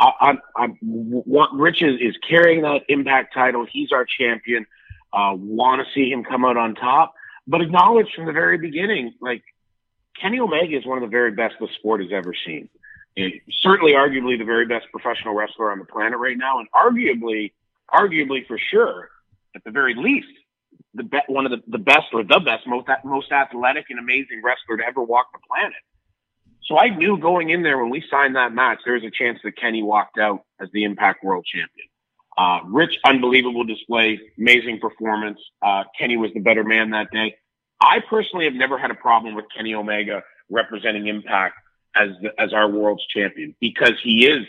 I, 0.00 0.12
I, 0.20 0.38
I 0.56 0.68
want 0.80 1.52
Rich 1.52 1.82
is, 1.82 2.00
is 2.00 2.16
carrying 2.28 2.62
that 2.62 2.82
Impact 2.88 3.34
title. 3.34 3.66
He's 3.70 3.92
our 3.92 4.06
champion. 4.06 4.66
Uh, 5.12 5.34
want 5.36 5.84
to 5.84 5.92
see 5.92 6.10
him 6.10 6.24
come 6.24 6.44
out 6.44 6.56
on 6.56 6.74
top, 6.76 7.14
but 7.46 7.60
acknowledge 7.60 8.06
from 8.14 8.26
the 8.26 8.32
very 8.32 8.58
beginning, 8.58 9.12
like 9.20 9.42
Kenny 10.20 10.38
Omega 10.38 10.76
is 10.78 10.86
one 10.86 10.98
of 10.98 11.02
the 11.02 11.10
very 11.10 11.32
best 11.32 11.56
the 11.58 11.66
sport 11.78 12.00
has 12.00 12.10
ever 12.12 12.32
seen. 12.46 12.68
And 13.16 13.32
certainly, 13.60 13.92
arguably, 13.92 14.38
the 14.38 14.44
very 14.44 14.66
best 14.66 14.86
professional 14.92 15.34
wrestler 15.34 15.72
on 15.72 15.80
the 15.80 15.84
planet 15.84 16.18
right 16.18 16.38
now, 16.38 16.60
and 16.60 16.68
arguably, 16.70 17.52
arguably 17.92 18.46
for 18.46 18.56
sure, 18.56 19.10
at 19.56 19.64
the 19.64 19.72
very 19.72 19.94
least, 19.96 20.28
the 20.94 21.02
be- 21.02 21.18
one 21.26 21.44
of 21.44 21.50
the, 21.50 21.62
the 21.66 21.78
best 21.78 22.06
or 22.12 22.22
the 22.22 22.38
best, 22.38 22.66
most 22.68 22.88
most 23.04 23.32
athletic 23.32 23.86
and 23.90 23.98
amazing 23.98 24.42
wrestler 24.44 24.76
to 24.76 24.86
ever 24.86 25.02
walk 25.02 25.26
the 25.32 25.40
planet. 25.48 25.74
So 26.70 26.78
I 26.78 26.88
knew 26.88 27.18
going 27.18 27.50
in 27.50 27.64
there 27.64 27.78
when 27.78 27.90
we 27.90 28.04
signed 28.08 28.36
that 28.36 28.54
match, 28.54 28.78
there 28.84 28.94
was 28.94 29.02
a 29.02 29.10
chance 29.10 29.40
that 29.42 29.56
Kenny 29.56 29.82
walked 29.82 30.18
out 30.18 30.44
as 30.60 30.68
the 30.72 30.84
Impact 30.84 31.24
World 31.24 31.44
Champion. 31.44 31.88
Uh, 32.38 32.60
Rich, 32.68 32.96
unbelievable 33.04 33.64
display, 33.64 34.20
amazing 34.38 34.78
performance. 34.78 35.40
Uh, 35.60 35.82
Kenny 35.98 36.16
was 36.16 36.30
the 36.32 36.38
better 36.38 36.62
man 36.62 36.90
that 36.90 37.10
day. 37.10 37.34
I 37.80 37.98
personally 38.08 38.44
have 38.44 38.54
never 38.54 38.78
had 38.78 38.92
a 38.92 38.94
problem 38.94 39.34
with 39.34 39.46
Kenny 39.54 39.74
Omega 39.74 40.22
representing 40.48 41.08
Impact 41.08 41.56
as 41.96 42.10
as 42.38 42.52
our 42.52 42.70
world's 42.70 43.04
champion 43.12 43.56
because 43.60 43.94
he 44.04 44.26
is, 44.26 44.46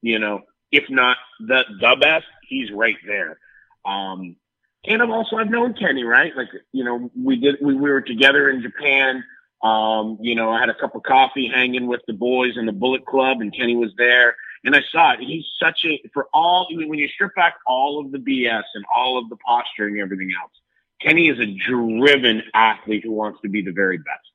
you 0.00 0.20
know, 0.20 0.42
if 0.70 0.84
not 0.88 1.16
the 1.40 1.64
the 1.80 1.96
best, 2.00 2.26
he's 2.48 2.70
right 2.70 2.96
there. 3.04 3.38
Um, 3.84 4.36
and 4.84 5.02
I've 5.02 5.10
also 5.10 5.36
I've 5.36 5.50
known 5.50 5.74
Kenny, 5.74 6.04
right? 6.04 6.36
Like 6.36 6.48
you 6.70 6.84
know, 6.84 7.10
we 7.20 7.36
did 7.36 7.56
we, 7.60 7.74
we 7.74 7.90
were 7.90 8.00
together 8.00 8.48
in 8.48 8.62
Japan 8.62 9.24
um, 9.64 10.18
you 10.20 10.34
know, 10.34 10.50
I 10.50 10.60
had 10.60 10.68
a 10.68 10.74
cup 10.74 10.94
of 10.94 11.02
coffee 11.04 11.50
hanging 11.52 11.86
with 11.86 12.02
the 12.06 12.12
boys 12.12 12.58
in 12.58 12.66
the 12.66 12.72
Bullet 12.72 13.06
Club, 13.06 13.40
and 13.40 13.52
Kenny 13.56 13.76
was 13.76 13.92
there, 13.96 14.36
and 14.62 14.76
I 14.76 14.82
saw 14.92 15.12
it. 15.12 15.20
He's 15.20 15.46
such 15.58 15.86
a 15.86 16.02
for 16.12 16.28
all 16.34 16.68
when 16.70 16.98
you 16.98 17.08
strip 17.08 17.34
back 17.34 17.54
all 17.66 17.98
of 17.98 18.12
the 18.12 18.18
BS 18.18 18.64
and 18.74 18.84
all 18.94 19.18
of 19.18 19.30
the 19.30 19.36
posturing 19.36 19.94
and 19.94 20.02
everything 20.02 20.30
else. 20.38 20.52
Kenny 21.00 21.28
is 21.28 21.38
a 21.40 21.46
driven 21.46 22.42
athlete 22.52 23.04
who 23.04 23.12
wants 23.12 23.40
to 23.40 23.48
be 23.48 23.62
the 23.62 23.72
very 23.72 23.96
best. 23.96 24.30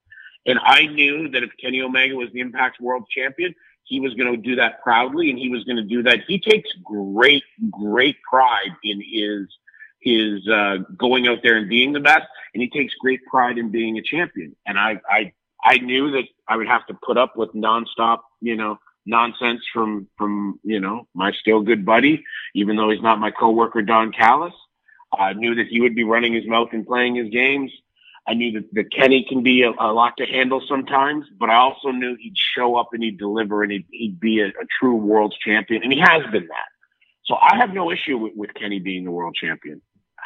And 0.48 0.58
I 0.64 0.88
knew 0.88 1.30
that 1.30 1.44
if 1.44 1.52
Kenny 1.62 1.82
Omega 1.82 2.16
was 2.16 2.30
the 2.34 2.40
Impact 2.40 2.82
World 2.82 3.06
Champion, 3.10 3.54
he 3.84 4.00
was 4.00 4.16
going 4.16 4.32
to 4.32 4.38
do 4.38 4.56
that 4.56 4.82
proudly, 4.82 5.30
and 5.30 5.38
he 5.38 5.50
was 5.50 5.64
going 5.64 5.78
to 5.78 5.84
do 5.84 6.02
that. 6.04 6.22
He 6.28 6.40
takes 6.40 6.70
great, 6.84 7.44
great 7.70 8.18
pride 8.28 8.72
in 8.84 9.00
his 9.00 9.48
his 10.02 10.48
uh, 10.48 10.78
going 10.98 11.28
out 11.28 11.40
there 11.44 11.58
and 11.58 11.70
being 11.70 11.94
the 11.94 12.00
best, 12.00 12.26
and 12.54 12.62
he 12.62 12.70
takes 12.70 12.94
great 12.96 13.26
pride 13.26 13.58
in 13.58 13.70
being 13.70 13.98
a 13.98 14.02
champion. 14.02 14.56
And 14.66 14.78
I, 14.78 15.00
I, 15.10 15.34
I 15.64 15.78
knew 15.78 16.12
that 16.12 16.24
I 16.48 16.58
would 16.58 16.68
have 16.68 16.86
to 16.88 16.94
put 17.06 17.18
up 17.18 17.36
with 17.36 17.54
nonstop, 17.54 18.20
you 18.42 18.56
know, 18.56 18.80
nonsense 19.06 19.62
from 19.74 20.08
from 20.18 20.60
you 20.64 20.80
know 20.80 21.08
my 21.14 21.32
still 21.34 21.62
good 21.62 21.86
buddy, 21.86 22.24
even 22.54 22.76
though 22.76 22.90
he's 22.90 23.02
not 23.02 23.20
my 23.20 23.32
coworker 23.32 23.82
Don 23.82 24.12
Callis. 24.12 24.54
I 25.12 25.34
knew 25.34 25.56
that 25.56 25.68
he 25.68 25.82
would 25.82 25.96
be 25.96 26.04
running 26.04 26.34
his 26.34 26.48
mouth 26.48 26.70
and 26.72 26.86
playing 26.86 27.16
his 27.16 27.30
games. 27.30 27.72
I 28.28 28.36
knew 28.36 28.52
that, 28.52 28.74
that 28.74 28.94
Kenny 28.94 29.26
can 29.28 29.42
be 29.42 29.64
a, 29.64 29.72
a, 29.72 29.92
lot 29.92 30.18
to 30.18 30.26
handle 30.26 30.62
sometimes, 30.68 31.26
but 31.40 31.50
I 31.50 31.56
also 31.56 31.90
knew 31.90 32.16
he'd 32.20 32.36
show 32.56 32.76
up 32.76 32.90
and 32.94 33.02
he'd 33.02 33.18
deliver 33.18 33.64
and 33.64 33.72
he'd, 33.72 33.88
he'd 33.90 34.20
be 34.20 34.42
a, 34.42 34.48
a 34.50 34.68
true 34.80 34.98
world's 34.98 35.36
champion, 35.40 35.82
and 35.82 35.92
he 35.92 36.00
has 36.00 36.22
been 36.32 36.48
that. 36.48 36.70
So 37.26 37.36
I 37.36 37.58
have 37.58 37.74
no 37.74 37.92
issue 37.92 38.18
with, 38.18 38.34
with 38.36 38.54
Kenny 38.54 38.80
being 38.80 39.04
the 39.04 39.12
world 39.12 39.36
champion. 39.36 39.82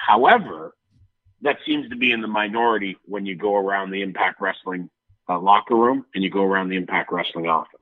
However, 0.05 0.75
that 1.43 1.57
seems 1.65 1.89
to 1.89 1.95
be 1.95 2.11
in 2.11 2.21
the 2.21 2.27
minority 2.27 2.97
when 3.05 3.25
you 3.25 3.35
go 3.35 3.55
around 3.55 3.91
the 3.91 4.01
Impact 4.01 4.41
Wrestling 4.41 4.89
uh, 5.29 5.39
locker 5.39 5.75
room 5.75 6.05
and 6.13 6.23
you 6.23 6.29
go 6.29 6.43
around 6.43 6.69
the 6.69 6.75
Impact 6.75 7.11
Wrestling 7.11 7.47
office. 7.47 7.79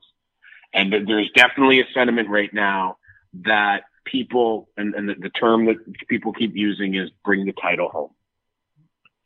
And 0.72 0.92
there's 0.92 1.30
definitely 1.34 1.80
a 1.80 1.84
sentiment 1.92 2.28
right 2.28 2.52
now 2.54 2.98
that 3.44 3.82
people, 4.04 4.68
and, 4.76 4.94
and 4.94 5.08
the, 5.08 5.14
the 5.14 5.30
term 5.30 5.66
that 5.66 5.76
people 6.08 6.32
keep 6.32 6.54
using 6.54 6.94
is 6.94 7.10
bring 7.24 7.44
the 7.44 7.52
title 7.52 7.88
home. 7.88 8.10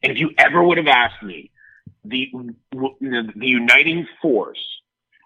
And 0.02 0.12
if 0.12 0.18
you 0.18 0.30
ever 0.38 0.62
would 0.62 0.78
have 0.78 0.86
asked 0.86 1.22
me, 1.22 1.50
the, 2.02 2.30
the, 2.72 3.46
uniting 3.46 4.06
force 4.22 4.62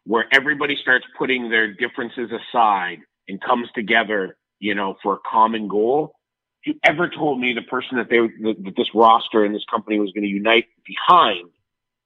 where 0.05 0.27
everybody 0.33 0.77
starts 0.81 1.05
putting 1.17 1.51
their 1.51 1.73
differences 1.73 2.31
aside 2.33 2.99
and 3.29 3.41
comes 3.41 3.69
together, 3.75 4.37
you 4.59 4.75
know, 4.75 4.97
for 5.03 5.15
a 5.15 5.19
common 5.31 5.69
goal, 5.69 6.15
you 6.65 6.75
ever 6.85 7.09
told 7.09 7.41
me 7.41 7.55
the 7.55 7.63
person 7.63 7.99
that 7.99 8.09
they 8.11 8.19
that, 8.19 8.75
this 8.77 8.89
roster 8.95 9.45
and 9.45 9.55
this 9.55 9.65
company 9.71 9.99
was 9.99 10.13
going 10.13 10.25
to 10.25 10.29
unite 10.29 10.67
behind 10.87 11.51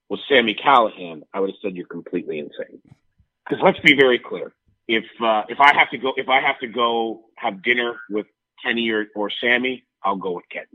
was 0.08 0.20
Sami 0.28 0.54
Callihan, 0.54 1.23
I 1.32 1.40
would 1.40 1.50
have 1.50 1.56
said 1.62 1.75
you're 1.75 1.87
completely 1.87 2.38
insane. 2.38 2.80
Because 3.44 3.62
let's 3.62 3.80
be 3.80 3.96
very 3.96 4.18
clear: 4.18 4.54
if 4.87 5.04
uh, 5.23 5.42
if 5.49 5.61
I 5.61 5.75
have 5.75 5.90
to 5.90 5.99
go 5.99 6.12
if 6.16 6.28
I 6.28 6.40
have 6.40 6.58
to 6.61 6.68
go 6.68 7.25
have 7.37 7.62
dinner 7.62 7.96
with 8.11 8.26
Kenny 8.64 8.88
or, 8.90 9.06
or 9.14 9.30
Sami, 9.40 9.84
I'll 10.02 10.16
go 10.16 10.32
with 10.32 10.49
Kenny. 10.50 10.66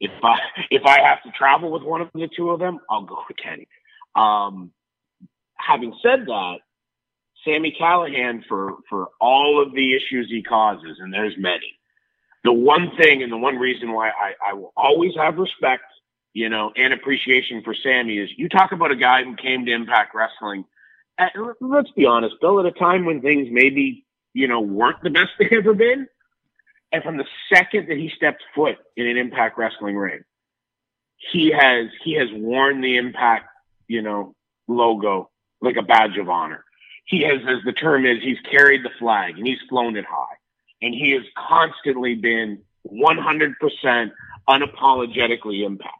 If 0.00 0.12
I 0.22 0.38
if 0.70 0.84
I 0.84 1.00
have 1.00 1.22
to 1.24 1.30
travel 1.30 1.70
with 1.70 1.82
one 1.82 2.00
of 2.00 2.10
the 2.14 2.28
two 2.34 2.50
of 2.50 2.60
them, 2.60 2.78
I'll 2.88 3.04
go 3.04 3.18
with 3.28 3.36
Kenny. 3.36 3.66
Um, 4.14 4.70
having 5.56 5.94
said 6.02 6.26
that, 6.26 6.58
Sami 7.44 7.76
Callihan 7.78 8.44
for 8.48 8.76
for 8.88 9.08
all 9.20 9.60
of 9.60 9.72
the 9.72 9.96
issues 9.96 10.28
he 10.30 10.42
causes, 10.42 10.98
and 11.00 11.12
there's 11.12 11.34
many 11.36 11.75
the 12.46 12.52
one 12.52 12.92
thing 12.96 13.22
and 13.22 13.32
the 13.32 13.36
one 13.36 13.56
reason 13.56 13.92
why 13.92 14.08
I, 14.08 14.50
I 14.50 14.52
will 14.54 14.72
always 14.76 15.12
have 15.16 15.36
respect, 15.36 15.84
you 16.32 16.48
know, 16.48 16.72
and 16.76 16.92
appreciation 16.92 17.62
for 17.62 17.74
Sami 17.74 18.18
is 18.18 18.30
you 18.36 18.48
talk 18.48 18.72
about 18.72 18.90
a 18.90 18.96
guy 18.96 19.24
who 19.24 19.36
came 19.36 19.66
to 19.66 19.72
Impact 19.72 20.14
Wrestling. 20.14 20.64
At, 21.18 21.32
let's 21.60 21.90
be 21.92 22.04
honest, 22.04 22.34
Bill, 22.40 22.60
at 22.60 22.66
a 22.66 22.72
time 22.72 23.04
when 23.04 23.22
things 23.22 23.48
maybe, 23.50 24.04
you 24.34 24.48
know, 24.48 24.60
weren't 24.60 25.02
the 25.02 25.10
best 25.10 25.30
they've 25.38 25.52
ever 25.52 25.74
been. 25.74 26.06
And 26.92 27.02
from 27.02 27.16
the 27.16 27.26
second 27.52 27.88
that 27.88 27.96
he 27.96 28.10
stepped 28.16 28.42
foot 28.54 28.76
in 28.96 29.06
an 29.06 29.16
Impact 29.16 29.58
Wrestling 29.58 29.96
ring, 29.96 30.20
he 31.32 31.50
has 31.50 31.88
he 32.04 32.14
has 32.14 32.28
worn 32.32 32.80
the 32.80 32.96
Impact, 32.96 33.46
you 33.88 34.02
know, 34.02 34.34
logo 34.68 35.30
like 35.60 35.76
a 35.76 35.82
badge 35.82 36.16
of 36.18 36.28
honor. 36.28 36.64
He 37.06 37.22
has, 37.22 37.40
as 37.48 37.64
the 37.64 37.72
term 37.72 38.04
is, 38.04 38.22
he's 38.22 38.38
carried 38.50 38.84
the 38.84 38.90
flag 38.98 39.38
and 39.38 39.46
he's 39.46 39.58
flown 39.68 39.96
it 39.96 40.04
high, 40.04 40.36
and 40.82 40.94
he 40.94 41.12
has 41.12 41.22
constantly 41.36 42.14
been 42.14 42.62
100% 42.86 44.10
unapologetically 44.48 45.64
Impact. 45.64 45.94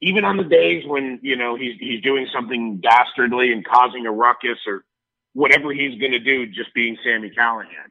Even 0.00 0.24
on 0.24 0.36
the 0.36 0.44
days 0.44 0.84
when 0.86 1.18
you 1.22 1.36
know 1.36 1.56
he's 1.56 1.78
he's 1.80 2.02
doing 2.02 2.26
something 2.32 2.78
dastardly 2.78 3.52
and 3.52 3.64
causing 3.64 4.06
a 4.06 4.12
ruckus 4.12 4.58
or 4.66 4.84
whatever 5.32 5.72
he's 5.72 5.98
going 5.98 6.12
to 6.12 6.18
do, 6.18 6.46
just 6.46 6.72
being 6.74 6.96
Sami 7.04 7.30
Callihan. 7.30 7.90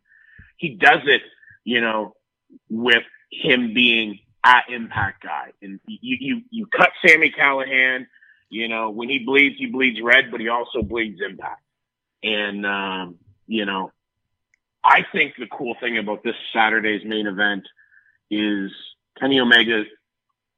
he 0.57 0.69
does 0.69 1.01
it, 1.05 1.21
you 1.63 1.81
know, 1.81 2.15
with 2.69 3.03
him 3.31 3.73
being 3.73 4.19
at 4.43 4.65
impact 4.69 5.23
guy. 5.23 5.51
And 5.61 5.79
you, 5.85 6.17
you, 6.19 6.41
you 6.49 6.65
cut 6.67 6.91
Sami 7.05 7.31
Callihan, 7.31 8.07
you 8.49 8.67
know, 8.67 8.89
when 8.89 9.09
he 9.09 9.19
bleeds, 9.19 9.55
he 9.57 9.67
bleeds 9.67 9.99
red, 10.01 10.31
but 10.31 10.39
he 10.39 10.49
also 10.49 10.81
bleeds 10.81 11.19
impact. 11.21 11.61
And, 12.23 12.65
um, 12.65 13.15
you 13.47 13.65
know, 13.65 13.91
I 14.83 15.05
think 15.11 15.35
the 15.37 15.47
cool 15.47 15.75
thing 15.79 15.97
about 15.97 16.23
this 16.23 16.35
Saturday's 16.51 17.05
main 17.05 17.27
event 17.27 17.63
is 18.29 18.71
Kenny 19.19 19.39
Omega, 19.39 19.83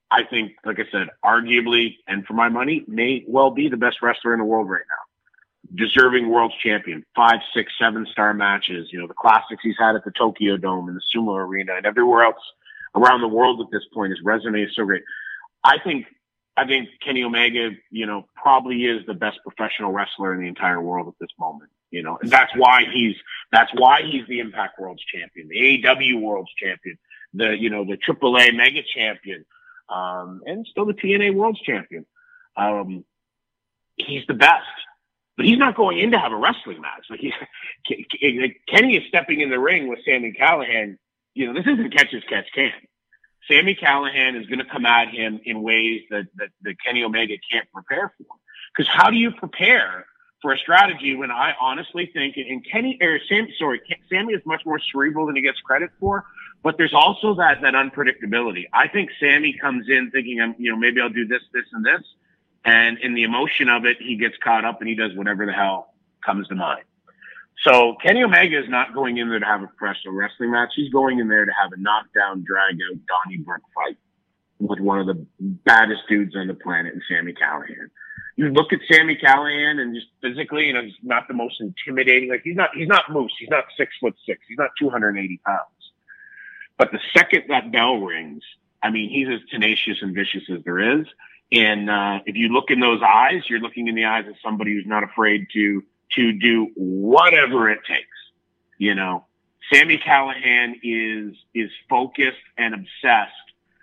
I 0.10 0.24
think, 0.24 0.54
like 0.66 0.80
I 0.80 0.86
said, 0.92 1.10
arguably, 1.24 1.98
and 2.08 2.26
for 2.26 2.34
my 2.34 2.50
money, 2.50 2.84
may 2.88 3.24
well 3.28 3.52
be 3.52 3.70
the 3.70 3.78
best 3.78 3.98
wrestler 4.02 4.34
in 4.34 4.40
the 4.40 4.46
world 4.46 4.70
right 4.70 4.84
now. 4.90 5.76
Deserving 5.76 6.30
world 6.30 6.54
champion, 6.64 7.04
five, 7.16 7.40
six, 7.54 7.74
seven 7.80 8.06
star 8.12 8.34
matches, 8.34 8.90
you 8.92 9.00
know, 9.00 9.08
the 9.08 9.14
classics 9.14 9.62
he's 9.64 9.76
had 9.80 9.96
at 9.96 10.06
the 10.06 10.12
Tokyo 10.12 10.58
Dome 10.58 10.88
and 10.88 10.98
the 10.98 11.02
Sumo 11.14 11.36
Arena 11.36 11.76
and 11.76 11.86
everywhere 11.86 12.24
else 12.24 12.42
around 12.96 13.22
the 13.22 13.28
world 13.28 13.60
at 13.62 13.68
this 13.72 13.84
point. 13.94 14.12
His 14.12 14.22
resume 14.24 14.62
is 14.62 14.76
so 14.76 14.86
great. 14.86 15.04
I 15.64 15.78
think 15.84 16.06
I 16.56 16.66
think 16.66 16.90
Kenny 17.04 17.24
Omega, 17.24 17.72
you 17.92 18.06
know, 18.06 18.28
probably 18.36 18.86
is 18.86 19.06
the 19.06 19.14
best 19.14 19.40
professional 19.44 19.92
wrestler 19.92 20.34
in 20.34 20.40
the 20.40 20.48
entire 20.48 20.82
world 20.82 21.08
at 21.08 21.16
this 21.20 21.32
moment. 21.38 21.70
You 21.96 22.04
know, 22.04 22.18
and 22.22 22.30
that's 22.30 22.52
why 22.58 22.84
he's 22.94 23.16
that's 23.54 23.72
why 23.74 24.02
he's 24.02 24.28
the 24.28 24.40
Impact 24.40 24.78
World's 24.78 25.02
champion, 25.06 25.48
the 25.48 25.82
AEW 25.82 26.20
World's 26.20 26.52
champion, 26.62 26.98
the 27.34 27.56
you 27.58 27.70
know 27.70 27.86
the 27.86 27.96
AAA 27.96 28.54
Mega 28.54 28.82
Champion, 28.84 29.46
um, 29.88 30.42
and 30.46 30.68
still 30.70 30.86
the 30.86 30.94
TNA 30.94 31.34
World's 31.34 31.62
champion. 31.62 32.06
Um, 32.58 33.06
he's 33.96 34.28
the 34.28 34.34
best, 34.34 34.68
but 35.38 35.46
he's 35.46 35.58
not 35.58 35.78
going 35.78 36.00
in 36.00 36.12
to 36.12 36.20
have 36.20 36.34
a 36.34 36.36
wrestling 36.36 36.82
match. 36.82 37.08
Like 37.90 38.62
Kenny 38.68 38.98
is 38.98 39.08
stepping 39.08 39.40
in 39.40 39.50
the 39.50 39.60
ring 39.60 39.88
with 39.88 40.00
Sami 40.06 40.34
Callihan. 40.34 40.98
you 41.34 41.48
know, 41.48 41.54
this 41.54 41.66
isn't 41.66 41.96
catch 41.96 42.14
as 42.14 42.24
catch 42.28 42.48
can. 42.54 42.74
Sami 43.50 43.76
Callihan 43.76 44.38
is 44.38 44.48
going 44.48 44.60
to 44.60 44.66
come 44.66 44.86
at 44.86 45.08
him 45.10 45.40
in 45.46 45.62
ways 45.62 46.02
that, 46.10 46.26
that, 46.36 46.50
that 46.64 46.76
Kenny 46.84 47.04
Omega 47.06 47.36
can't 47.50 47.72
prepare 47.72 48.12
for. 48.18 48.26
Because 48.76 48.92
how 48.92 49.12
do 49.12 49.16
you 49.16 49.32
prepare 49.32 50.08
for 50.42 50.54
a 50.54 50.58
strategy 50.58 51.16
when 51.16 51.32
I 51.32 51.54
honestly 51.60 52.10
think, 52.14 52.38
and 52.38 52.66
Kenny, 52.70 52.98
or 53.02 53.20
Sam, 53.28 53.48
sorry, 53.58 53.82
Sami 54.12 54.34
is 54.34 54.42
much 54.46 54.62
more 54.66 54.80
cerebral 54.92 55.26
than 55.26 55.36
he 55.36 55.42
gets 55.42 55.60
credit 55.62 55.90
for, 56.00 56.26
but 56.64 56.78
there's 56.78 56.94
also 56.94 57.36
that, 57.36 57.62
that 57.62 57.74
unpredictability. 57.74 58.66
I 58.74 58.88
think 58.88 59.10
Sami 59.20 59.58
comes 59.60 59.88
in 59.90 60.12
thinking, 60.12 60.56
you 60.58 60.72
know, 60.72 60.78
maybe 60.78 61.02
I'll 61.02 61.10
do 61.10 61.28
this, 61.28 61.42
this, 61.54 61.66
and 61.74 61.86
this. 61.86 62.02
And 62.64 62.98
in 63.00 63.14
the 63.14 63.24
emotion 63.24 63.70
of 63.70 63.86
it, 63.86 63.98
he 64.00 64.18
gets 64.18 64.36
caught 64.44 64.66
up 64.66 64.80
and 64.82 64.90
he 64.90 64.96
does 64.96 65.16
whatever 65.16 65.46
the 65.46 65.54
hell 65.54 65.94
comes 66.26 66.48
to 66.48 66.56
mind. 66.56 66.84
So 67.64 67.96
Kenny 68.04 68.24
Omega 68.24 68.62
is 68.62 68.70
not 68.70 68.94
going 68.94 69.18
in 69.18 69.30
there 69.30 69.40
to 69.40 69.46
have 69.46 69.64
a 69.64 69.68
professional 69.68 70.14
wrestling 70.14 70.52
match. 70.52 70.74
He's 70.76 70.92
going 70.92 71.20
in 71.20 71.28
there 71.28 71.46
to 71.46 71.52
have 71.62 71.72
a 71.72 71.78
knockdown, 71.78 72.44
drag 72.46 72.76
out 72.76 73.00
Donnybrook 73.08 73.62
fight 73.74 73.98
with 74.60 74.80
one 74.80 75.00
of 75.00 75.08
the 75.08 75.26
baddest 75.40 76.02
dudes 76.10 76.36
on 76.36 76.48
the 76.48 76.54
planet 76.54 76.94
and 76.94 77.02
Sami 77.10 77.34
Callihan. 77.34 77.90
You 78.36 78.50
look 78.50 78.74
at 78.74 78.80
Sami 78.92 79.16
Callihan 79.16 79.80
and 79.80 79.96
just 79.96 80.08
physically, 80.22 80.66
you 80.66 80.74
know, 80.74 80.82
he's 80.82 80.94
not 81.02 81.28
the 81.28 81.34
most 81.34 81.62
intimidating. 81.62 82.30
Like 82.30 82.42
he's 82.44 82.56
not, 82.56 82.72
he's 82.76 82.88
not 82.88 83.10
Moose. 83.10 83.34
He's 83.40 83.50
not 83.50 83.66
six 83.78 83.94
foot 84.00 84.16
six. 84.26 84.42
He's 84.48 84.58
not 84.58 84.72
280 84.80 85.40
pounds. 85.46 85.60
But 86.78 86.92
the 86.92 87.00
second 87.16 87.44
that 87.48 87.72
bell 87.72 87.98
rings, 87.98 88.44
I 88.84 88.90
mean, 88.90 89.10
he's 89.10 89.28
as 89.30 89.40
tenacious 89.50 89.98
and 90.02 90.14
vicious 90.14 90.44
as 90.54 90.64
there 90.66 91.00
is. 91.00 91.08
And 91.52 91.90
uh, 91.90 92.20
if 92.26 92.36
you 92.36 92.50
look 92.50 92.70
in 92.70 92.80
those 92.82 93.02
eyes, 93.02 93.44
you're 93.50 93.60
looking 93.60 93.88
in 93.88 93.96
the 93.96 94.06
eyes 94.06 94.28
of 94.28 94.36
somebody 94.44 94.74
who's 94.74 94.88
not 94.88 95.04
afraid 95.04 95.48
to 95.54 95.84
to 96.16 96.34
do 96.34 96.72
whatever 96.76 97.70
it 97.70 97.80
takes. 97.88 98.08
You 98.78 98.96
know, 98.96 99.26
Sami 99.74 99.98
Callihan 99.98 100.74
is, 100.84 101.36
is 101.54 101.72
focused 101.90 102.38
and 102.58 102.74
obsessed 102.74 103.32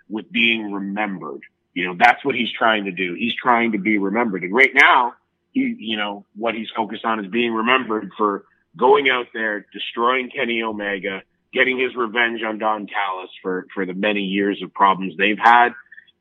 with 0.09 0.31
being 0.31 0.71
remembered. 0.71 1.41
You 1.73 1.87
know, 1.87 1.95
that's 1.97 2.23
what 2.23 2.35
he's 2.35 2.51
trying 2.51 2.85
to 2.85 2.91
do. 2.91 3.15
He's 3.15 3.35
trying 3.35 3.71
to 3.71 3.77
be 3.77 3.97
remembered. 3.97 4.43
And 4.43 4.53
right 4.53 4.73
now, 4.73 5.13
he, 5.51 5.75
you 5.77 5.97
know, 5.97 6.25
what 6.35 6.55
he's 6.55 6.69
focused 6.75 7.05
on 7.05 7.23
is 7.23 7.31
being 7.31 7.53
remembered 7.53 8.11
for 8.17 8.45
going 8.77 9.09
out 9.09 9.27
there, 9.33 9.65
destroying 9.73 10.29
Kenny 10.29 10.61
Omega, 10.61 11.23
getting 11.53 11.79
his 11.79 11.95
revenge 11.95 12.41
on 12.43 12.57
Don 12.57 12.87
Callis 12.87 13.29
for, 13.41 13.67
for 13.73 13.85
the 13.85 13.93
many 13.93 14.21
years 14.21 14.61
of 14.63 14.73
problems 14.73 15.15
they've 15.17 15.37
had 15.37 15.73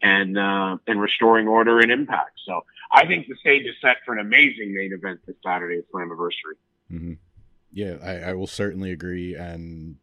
and, 0.02 0.38
uh, 0.38 0.76
and 0.86 1.00
restoring 1.00 1.48
order 1.48 1.80
and 1.80 1.90
impact. 1.90 2.40
So 2.46 2.64
I 2.90 3.06
think 3.06 3.26
the 3.26 3.36
stage 3.36 3.64
is 3.64 3.74
set 3.80 3.96
for 4.04 4.12
an 4.14 4.20
amazing 4.20 4.74
main 4.74 4.92
event 4.92 5.20
this 5.26 5.36
Saturday 5.44 5.78
at 5.78 5.90
Slammiversary. 5.90 6.56
Mm-hmm. 6.92 7.12
Yeah, 7.72 7.96
I, 8.02 8.30
I, 8.30 8.34
will 8.34 8.46
certainly 8.46 8.90
agree. 8.90 9.34
And 9.34 9.96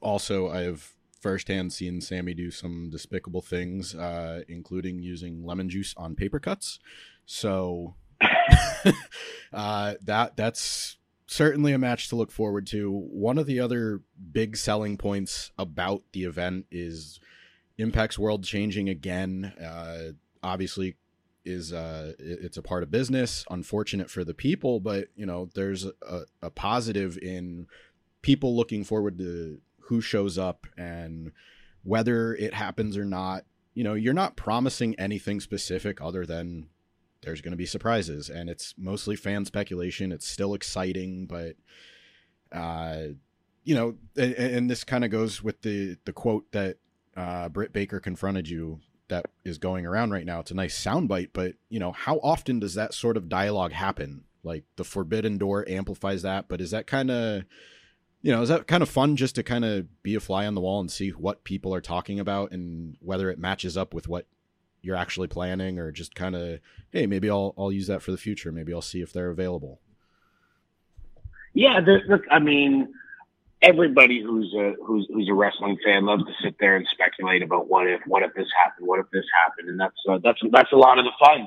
also, 0.00 0.48
I 0.48 0.60
have 0.60 0.92
firsthand 1.20 1.72
seen 1.72 2.00
Sami 2.00 2.34
do 2.34 2.50
some 2.50 2.88
despicable 2.90 3.42
things, 3.42 3.94
uh, 3.94 4.42
including 4.48 5.02
using 5.02 5.44
lemon 5.44 5.68
juice 5.68 5.94
on 5.96 6.16
paper 6.16 6.40
cuts. 6.40 6.80
So 7.26 7.94
uh, 9.52 9.94
that 10.02 10.36
that's 10.36 10.96
certainly 11.26 11.72
a 11.72 11.78
match 11.78 12.08
to 12.08 12.16
look 12.16 12.32
forward 12.32 12.66
to. 12.68 12.90
One 12.90 13.38
of 13.38 13.46
the 13.46 13.60
other 13.60 14.00
big 14.32 14.56
selling 14.56 14.96
points 14.96 15.52
about 15.58 16.02
the 16.12 16.24
event 16.24 16.66
is 16.70 17.20
Impact's 17.78 18.18
world 18.18 18.44
changing 18.44 18.88
again. 18.88 19.52
Uh, 19.62 20.12
obviously, 20.42 20.96
is 21.44 21.72
uh 21.72 22.12
it's 22.18 22.58
a 22.58 22.62
part 22.62 22.82
of 22.82 22.90
business 22.90 23.46
unfortunate 23.50 24.10
for 24.10 24.24
the 24.24 24.34
people 24.34 24.78
but 24.78 25.08
you 25.16 25.24
know 25.24 25.48
there's 25.54 25.86
a, 25.86 26.24
a 26.42 26.50
positive 26.50 27.16
in 27.16 27.66
people 28.20 28.54
looking 28.54 28.84
forward 28.84 29.16
to 29.16 29.58
who 29.90 30.00
shows 30.00 30.38
up 30.38 30.66
and 30.78 31.32
whether 31.82 32.34
it 32.34 32.54
happens 32.54 32.96
or 32.96 33.04
not 33.04 33.44
you 33.74 33.82
know 33.84 33.94
you're 33.94 34.14
not 34.14 34.36
promising 34.36 34.94
anything 34.98 35.40
specific 35.40 36.00
other 36.00 36.24
than 36.24 36.68
there's 37.22 37.40
going 37.40 37.50
to 37.50 37.56
be 37.56 37.66
surprises 37.66 38.30
and 38.30 38.48
it's 38.48 38.72
mostly 38.78 39.16
fan 39.16 39.44
speculation 39.44 40.12
it's 40.12 40.26
still 40.26 40.54
exciting 40.54 41.26
but 41.26 41.56
uh 42.56 43.08
you 43.64 43.74
know 43.74 43.96
and, 44.16 44.34
and 44.34 44.70
this 44.70 44.84
kind 44.84 45.04
of 45.04 45.10
goes 45.10 45.42
with 45.42 45.60
the 45.62 45.96
the 46.04 46.12
quote 46.12 46.50
that 46.52 46.76
uh 47.16 47.48
Britt 47.48 47.72
Baker 47.72 47.98
confronted 47.98 48.48
you 48.48 48.80
that 49.08 49.26
is 49.44 49.58
going 49.58 49.84
around 49.84 50.12
right 50.12 50.24
now. 50.24 50.38
It's 50.38 50.52
a 50.52 50.54
nice 50.54 50.80
soundbite, 50.80 51.30
but 51.32 51.54
you 51.68 51.80
know, 51.80 51.90
how 51.90 52.20
often 52.22 52.60
does 52.60 52.74
that 52.74 52.94
sort 52.94 53.16
of 53.16 53.28
dialogue 53.28 53.72
happen? 53.72 54.22
Like 54.44 54.62
the 54.76 54.84
Forbidden 54.84 55.36
Door 55.36 55.68
amplifies 55.68 56.22
that, 56.22 56.48
but 56.48 56.60
is 56.60 56.70
that 56.70 56.86
kind 56.86 57.10
of 57.10 57.42
you 58.22 58.32
know, 58.32 58.42
is 58.42 58.48
that 58.48 58.66
kind 58.66 58.82
of 58.82 58.88
fun 58.88 59.16
just 59.16 59.34
to 59.36 59.42
kind 59.42 59.64
of 59.64 60.02
be 60.02 60.14
a 60.14 60.20
fly 60.20 60.46
on 60.46 60.54
the 60.54 60.60
wall 60.60 60.80
and 60.80 60.90
see 60.90 61.10
what 61.10 61.44
people 61.44 61.74
are 61.74 61.80
talking 61.80 62.20
about 62.20 62.52
and 62.52 62.96
whether 63.00 63.30
it 63.30 63.38
matches 63.38 63.76
up 63.76 63.94
with 63.94 64.08
what 64.08 64.26
you're 64.82 64.96
actually 64.96 65.28
planning 65.28 65.78
or 65.78 65.90
just 65.92 66.14
kind 66.14 66.34
of 66.34 66.60
hey, 66.90 67.06
maybe 67.06 67.30
I'll 67.30 67.54
I'll 67.56 67.72
use 67.72 67.86
that 67.86 68.02
for 68.02 68.10
the 68.10 68.18
future. 68.18 68.52
Maybe 68.52 68.72
I'll 68.72 68.82
see 68.82 69.00
if 69.00 69.12
they're 69.12 69.30
available. 69.30 69.80
Yeah, 71.52 71.80
look, 72.08 72.22
I 72.30 72.38
mean, 72.38 72.92
everybody 73.62 74.22
who's 74.22 74.54
a 74.54 74.74
who's 74.84 75.06
who's 75.12 75.28
a 75.28 75.34
wrestling 75.34 75.78
fan 75.84 76.06
loves 76.06 76.24
to 76.24 76.32
sit 76.42 76.56
there 76.58 76.76
and 76.76 76.86
speculate 76.90 77.42
about 77.42 77.68
what 77.68 77.86
if 77.86 78.00
what 78.06 78.22
if 78.22 78.32
this 78.34 78.46
happened 78.62 78.86
what 78.86 78.98
if 78.98 79.06
this 79.12 79.24
happened 79.44 79.68
and 79.68 79.78
that's 79.78 79.96
uh, 80.08 80.18
that's 80.22 80.40
that's 80.50 80.72
a 80.72 80.76
lot 80.76 80.98
of 80.98 81.04
the 81.04 81.12
fun 81.18 81.46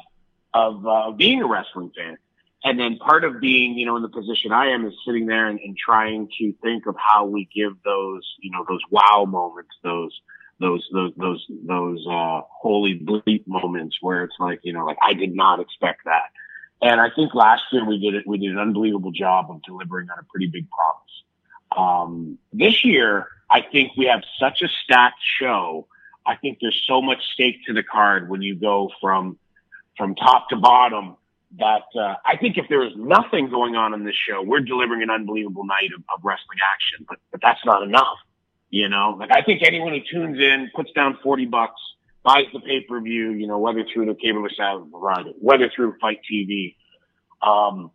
of 0.54 0.86
uh, 0.86 1.12
being 1.12 1.42
a 1.42 1.48
wrestling 1.48 1.92
fan 1.98 2.18
and 2.64 2.80
then 2.80 2.98
part 2.98 3.24
of 3.24 3.40
being 3.40 3.78
you 3.78 3.86
know 3.86 3.96
in 3.96 4.02
the 4.02 4.10
position 4.10 4.52
I 4.52 4.68
am 4.68 4.86
is 4.86 4.94
sitting 5.06 5.26
there 5.26 5.48
and, 5.48 5.60
and 5.60 5.78
trying 5.78 6.30
to 6.40 6.54
think 6.62 6.86
of 6.86 6.96
how 6.98 7.26
we 7.26 7.50
give 7.54 7.74
those 7.84 8.36
you 8.42 8.52
know 8.52 8.66
those 8.68 8.82
wow 8.90 9.26
moments 9.26 9.72
those 9.84 10.20
those 10.60 10.88
those 10.94 11.12
those 11.18 11.46
those 11.68 12.06
uh 12.10 12.42
holy 12.50 13.00
bleep 13.00 13.46
moments 13.48 13.98
where 14.02 14.24
it's 14.24 14.36
like 14.40 14.60
you 14.64 14.74
know 14.74 14.86
like 14.86 14.98
I 15.06 15.14
did 15.14 15.36
not 15.36 15.60
expect 15.60 16.06
that. 16.06 16.32
And 16.82 17.00
I 17.00 17.10
think 17.16 17.34
last 17.34 17.64
year 17.72 17.86
we 17.86 18.00
did 18.00 18.16
it 18.16 18.28
we 18.28 18.38
did 18.38 18.52
an 18.52 18.60
unbelievable 18.60 19.12
job 19.12 19.50
of 19.50 19.62
delivering 19.64 20.10
on 20.10 20.20
a 20.20 20.24
pretty 20.24 20.48
big 20.48 20.68
promise. 20.70 21.04
Um, 21.76 22.38
this 22.52 22.86
year, 22.86 23.28
I 23.50 23.62
think 23.62 23.94
we 23.98 24.06
have 24.06 24.22
such 24.40 24.62
a 24.62 24.68
stacked 24.84 25.22
show. 25.40 25.88
I 26.26 26.36
think 26.36 26.60
there's 26.62 26.82
so 26.88 27.02
much 27.02 27.20
stake 27.34 27.66
to 27.66 27.74
the 27.74 27.84
card 27.84 28.30
when 28.30 28.42
you 28.42 28.56
go 28.56 28.92
from 29.02 29.38
from 29.98 30.16
top 30.16 30.50
to 30.50 30.56
bottom 30.56 31.18
that 31.60 31.86
uh, 31.96 32.16
I 32.26 32.38
think 32.38 32.58
if 32.58 32.66
there 32.70 32.86
is 32.86 32.94
nothing 32.96 33.50
going 33.50 33.76
on 33.76 33.94
in 33.94 34.04
this 34.04 34.16
show, 34.28 34.42
we're 34.42 34.62
delivering 34.62 35.04
an 35.04 35.10
unbelievable 35.10 35.66
night 35.66 35.90
of, 35.96 36.04
of 36.14 36.24
wrestling 36.24 36.60
action. 36.74 37.06
But 37.08 37.20
but 37.32 37.42
that's 37.42 37.64
not 37.66 37.84
enough. 37.84 38.18
You 38.70 38.90
know, 38.90 39.16
like 39.20 39.30
I 39.32 39.44
think 39.44 39.62
anyone 39.64 39.94
who 39.94 40.00
tunes 40.12 40.40
in, 40.40 40.72
puts 40.76 40.92
down 40.94 41.20
40 41.22 41.46
bucks, 41.46 41.80
buys 42.24 42.46
the 42.54 42.60
pay 42.60 42.82
per 42.82 43.00
view, 43.02 43.32
you 43.32 43.46
know, 43.46 43.60
whether 43.60 43.86
through 43.94 44.08
the 44.08 44.16
cable 44.16 44.48
or 44.48 45.24
whether 45.40 45.72
through 45.76 45.96
FITE 46.02 46.22
TV, 46.32 46.76
um, 47.48 47.92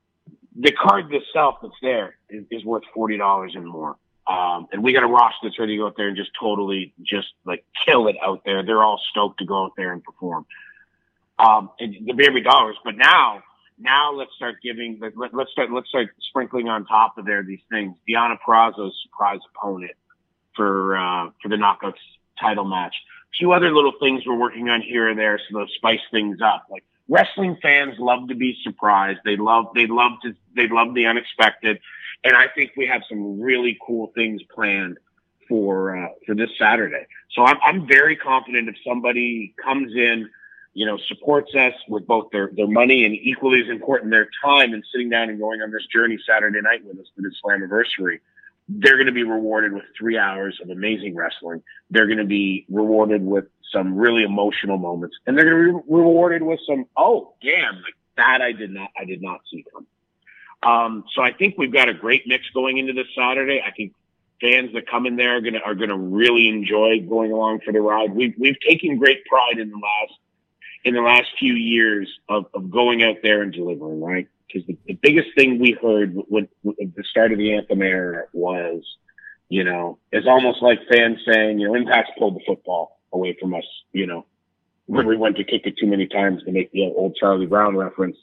the 0.56 0.72
card 0.72 1.12
itself 1.12 1.56
that's 1.62 1.74
there 1.82 2.16
is, 2.30 2.44
is 2.50 2.64
worth 2.64 2.84
$40 2.96 3.56
and 3.56 3.66
more. 3.66 3.96
Um, 4.26 4.68
and 4.72 4.84
we 4.84 4.92
got 4.92 5.04
a 5.04 5.06
roster 5.06 5.38
that's 5.44 5.58
ready 5.58 5.76
to 5.76 5.78
go 5.78 5.86
out 5.86 5.94
there 5.96 6.08
and 6.08 6.16
just 6.16 6.30
totally 6.38 6.92
just 7.00 7.28
like 7.46 7.64
kill 7.86 8.08
it 8.08 8.16
out 8.22 8.42
there. 8.44 8.64
They're 8.64 8.82
all 8.82 9.00
stoked 9.10 9.38
to 9.38 9.46
go 9.46 9.64
out 9.64 9.72
there 9.76 9.92
and 9.92 10.04
perform. 10.04 10.44
Um, 11.38 11.70
and 11.78 11.94
the 12.04 12.12
baby 12.12 12.42
dollars, 12.42 12.76
but 12.84 12.96
now, 12.96 13.42
now 13.78 14.12
let's 14.12 14.34
start 14.34 14.56
giving, 14.62 15.00
let, 15.00 15.34
us 15.34 15.48
start, 15.52 15.72
let's 15.72 15.88
start 15.88 16.08
sprinkling 16.28 16.68
on 16.68 16.84
top 16.84 17.18
of 17.18 17.24
there 17.24 17.42
these 17.42 17.60
things. 17.70 17.96
Deonna 18.08 18.36
Purrazzo's 18.46 18.94
surprise 19.04 19.40
opponent 19.54 19.92
for, 20.56 20.96
uh, 20.96 21.30
for 21.42 21.48
the 21.48 21.56
knockouts 21.56 21.94
title 22.40 22.64
match. 22.64 22.94
A 23.32 23.36
few 23.38 23.52
other 23.52 23.72
little 23.72 23.92
things 24.00 24.22
we're 24.26 24.38
working 24.38 24.68
on 24.68 24.82
here 24.82 25.08
and 25.08 25.18
there. 25.18 25.38
So 25.38 25.58
they'll 25.58 25.68
spice 25.76 26.00
things 26.10 26.38
up. 26.42 26.66
Like 26.70 26.84
wrestling 27.08 27.56
fans 27.62 27.94
love 27.98 28.28
to 28.28 28.34
be 28.34 28.56
surprised. 28.62 29.20
They 29.24 29.36
love, 29.36 29.66
they 29.74 29.86
love 29.86 30.12
to, 30.22 30.34
they 30.56 30.68
love 30.68 30.94
the 30.94 31.06
unexpected. 31.06 31.78
And 32.24 32.34
I 32.34 32.46
think 32.54 32.72
we 32.76 32.86
have 32.86 33.02
some 33.08 33.40
really 33.40 33.78
cool 33.86 34.10
things 34.14 34.42
planned 34.54 34.98
for, 35.48 35.96
uh, 35.96 36.08
for 36.26 36.34
this 36.34 36.50
Saturday. 36.58 37.06
So 37.32 37.42
I'm, 37.44 37.58
I'm 37.62 37.86
very 37.86 38.16
confident 38.16 38.68
if 38.68 38.76
somebody 38.86 39.54
comes 39.62 39.94
in, 39.94 40.28
you 40.74 40.86
know, 40.86 40.98
supports 41.08 41.54
us 41.54 41.74
with 41.88 42.06
both 42.06 42.30
their, 42.30 42.50
their 42.54 42.68
money 42.68 43.04
and 43.04 43.14
equally 43.14 43.60
as 43.60 43.68
important, 43.68 44.10
their 44.10 44.28
time 44.44 44.72
and 44.72 44.84
sitting 44.92 45.10
down 45.10 45.28
and 45.28 45.38
going 45.38 45.60
on 45.62 45.70
this 45.70 45.86
journey 45.92 46.18
Saturday 46.26 46.60
night 46.60 46.84
with 46.84 46.98
us 46.98 47.06
for 47.14 47.22
this 47.22 47.34
Slammiversary 47.44 48.20
they're 48.68 48.96
going 48.96 49.06
to 49.06 49.12
be 49.12 49.24
rewarded 49.24 49.72
with 49.72 49.84
three 49.98 50.18
hours 50.18 50.58
of 50.62 50.68
amazing 50.68 51.14
wrestling. 51.16 51.62
They're 51.90 52.06
going 52.06 52.18
to 52.18 52.24
be 52.24 52.66
rewarded 52.68 53.24
with 53.24 53.46
some 53.72 53.94
really 53.94 54.22
emotional 54.22 54.78
moments 54.78 55.16
and 55.26 55.36
they're 55.36 55.44
going 55.44 55.72
to 55.72 55.78
be 55.78 55.92
rewarded 55.92 56.42
with 56.42 56.60
some, 56.66 56.86
oh, 56.96 57.34
damn, 57.42 57.76
like 57.76 57.94
that 58.16 58.42
I 58.42 58.52
did 58.52 58.70
not, 58.70 58.90
I 58.98 59.04
did 59.04 59.22
not 59.22 59.40
see 59.50 59.64
come. 59.72 59.86
Um, 60.62 61.04
so 61.14 61.22
I 61.22 61.32
think 61.32 61.56
we've 61.56 61.72
got 61.72 61.88
a 61.88 61.94
great 61.94 62.24
mix 62.26 62.44
going 62.52 62.78
into 62.78 62.92
this 62.92 63.06
Saturday. 63.16 63.62
I 63.66 63.70
think 63.70 63.94
fans 64.40 64.72
that 64.74 64.88
come 64.88 65.06
in 65.06 65.16
there 65.16 65.36
are 65.36 65.40
going 65.40 65.54
to, 65.54 65.60
are 65.60 65.74
to 65.74 65.96
really 65.96 66.48
enjoy 66.48 67.00
going 67.08 67.32
along 67.32 67.60
for 67.64 67.72
the 67.72 67.80
ride. 67.80 68.14
We've, 68.14 68.34
we've 68.38 68.58
taken 68.66 68.98
great 68.98 69.24
pride 69.24 69.58
in 69.58 69.70
the 69.70 69.76
last, 69.76 70.18
in 70.88 70.94
the 70.94 71.02
last 71.02 71.28
few 71.38 71.54
years 71.54 72.08
of, 72.28 72.46
of 72.54 72.70
going 72.70 73.02
out 73.02 73.16
there 73.22 73.42
and 73.42 73.52
delivering, 73.52 74.00
right? 74.00 74.28
because 74.48 74.66
the, 74.66 74.76
the, 74.86 74.94
biggest 74.94 75.28
thing 75.36 75.58
we 75.58 75.76
heard 75.80 76.14
when, 76.28 76.48
at 76.80 76.94
the 76.94 77.04
start 77.04 77.32
of 77.32 77.38
the 77.38 77.54
anthem 77.54 77.82
era 77.82 78.24
was, 78.32 78.82
you 79.48 79.64
know, 79.64 79.98
it's 80.12 80.26
almost 80.26 80.62
like 80.62 80.78
fans 80.90 81.18
saying, 81.26 81.58
you 81.58 81.68
know, 81.68 81.74
Impact's 81.74 82.10
pulled 82.18 82.36
the 82.36 82.40
football 82.46 83.00
away 83.12 83.36
from 83.40 83.54
us, 83.54 83.64
you 83.92 84.06
know, 84.06 84.24
when 84.86 85.06
we 85.06 85.16
went 85.16 85.36
to 85.36 85.44
kick 85.44 85.62
it 85.64 85.74
too 85.78 85.86
many 85.86 86.06
times 86.06 86.42
to 86.44 86.52
make 86.52 86.70
the 86.72 86.82
old 86.82 87.14
Charlie 87.16 87.46
Brown 87.46 87.76
reference. 87.76 88.16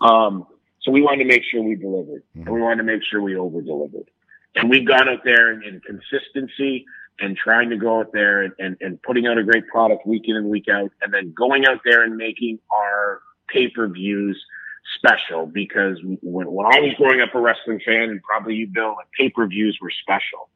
Um, 0.00 0.46
so 0.82 0.92
we 0.92 1.02
wanted 1.02 1.24
to 1.24 1.28
make 1.28 1.42
sure 1.50 1.62
we 1.62 1.74
delivered 1.74 2.22
and 2.34 2.48
we 2.48 2.60
wanted 2.60 2.76
to 2.76 2.84
make 2.84 3.02
sure 3.10 3.20
we 3.20 3.36
over 3.36 3.60
delivered. 3.60 4.08
And 4.54 4.70
we've 4.70 4.86
gone 4.86 5.08
out 5.08 5.24
there 5.24 5.52
in, 5.52 5.62
in 5.64 5.80
consistency 5.80 6.86
and 7.18 7.36
trying 7.36 7.70
to 7.70 7.76
go 7.76 8.00
out 8.00 8.12
there 8.12 8.42
and, 8.42 8.52
and, 8.58 8.76
and 8.80 9.02
putting 9.02 9.26
out 9.26 9.38
a 9.38 9.44
great 9.44 9.66
product 9.68 10.06
week 10.06 10.22
in 10.26 10.36
and 10.36 10.48
week 10.48 10.66
out 10.68 10.90
and 11.02 11.12
then 11.12 11.32
going 11.36 11.64
out 11.66 11.80
there 11.84 12.02
and 12.04 12.16
making 12.16 12.58
our 12.70 13.20
pay 13.48 13.68
per 13.68 13.88
views 13.88 14.42
special 14.96 15.46
because 15.46 15.98
when, 16.22 16.46
when 16.50 16.66
I 16.66 16.80
was 16.80 16.94
growing 16.96 17.20
up 17.20 17.34
a 17.34 17.40
wrestling 17.40 17.80
fan, 17.84 18.10
and 18.10 18.22
probably 18.22 18.54
you, 18.54 18.66
Bill, 18.66 18.94
like 18.96 19.08
pay 19.18 19.30
per 19.30 19.46
views 19.46 19.78
were 19.80 19.90
special. 20.02 20.48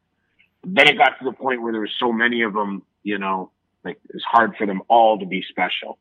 Then 0.65 0.89
it 0.89 0.99
got 0.99 1.19
to 1.19 1.25
the 1.25 1.33
point 1.33 1.63
where 1.63 1.73
there 1.73 1.81
was 1.81 1.95
so 1.99 2.13
many 2.13 2.43
of 2.43 2.53
them, 2.53 2.83
you 3.03 3.19
know, 3.19 3.51
like 3.85 3.99
it's 4.11 4.25
hard 4.25 4.57
for 4.57 4.67
them 4.67 4.83
all 4.89 5.19
to 5.19 5.27
be 5.27 5.43
special. 5.49 5.99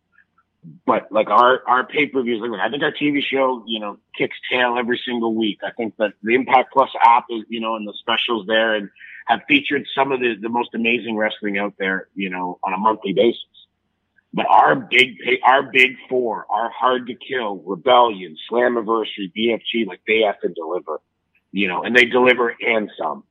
But 0.85 1.11
like 1.11 1.29
our 1.29 1.61
our 1.67 1.87
pay 1.87 2.07
per 2.07 2.21
views, 2.21 2.41
like 2.41 2.59
I 2.59 2.69
think 2.69 2.83
our 2.83 2.91
TV 2.91 3.21
show, 3.21 3.63
you 3.65 3.79
know, 3.79 3.97
kicks 4.17 4.35
tail 4.51 4.75
every 4.77 4.99
single 5.05 5.33
week. 5.33 5.59
I 5.63 5.71
think 5.71 5.95
that 5.97 6.13
the 6.21 6.35
Impact 6.35 6.73
Plus 6.73 6.89
app 7.01 7.25
is, 7.29 7.43
you 7.47 7.61
know, 7.61 7.75
and 7.75 7.87
the 7.87 7.93
specials 7.99 8.45
there, 8.45 8.75
and 8.75 8.89
have 9.27 9.39
featured 9.47 9.87
some 9.95 10.11
of 10.11 10.19
the 10.19 10.35
the 10.41 10.49
most 10.49 10.75
amazing 10.75 11.15
wrestling 11.15 11.57
out 11.57 11.75
there, 11.79 12.09
you 12.13 12.29
know, 12.29 12.59
on 12.63 12.73
a 12.73 12.77
monthly 12.77 13.13
basis. 13.13 13.43
But 14.33 14.45
our 14.47 14.75
big, 14.75 15.17
pay, 15.19 15.39
our 15.43 15.63
big 15.63 15.95
four, 16.07 16.45
our 16.49 16.69
hard 16.69 17.07
to 17.07 17.15
kill, 17.15 17.57
Rebellion, 17.65 18.35
Slammiversary, 18.51 19.31
BFG, 19.35 19.87
like 19.87 20.01
they 20.07 20.21
have 20.21 20.39
to 20.41 20.49
deliver, 20.49 21.01
you 21.51 21.67
know, 21.67 21.83
and 21.83 21.95
they 21.95 22.05
deliver 22.05 22.53
and 22.59 22.91
some. 22.97 23.23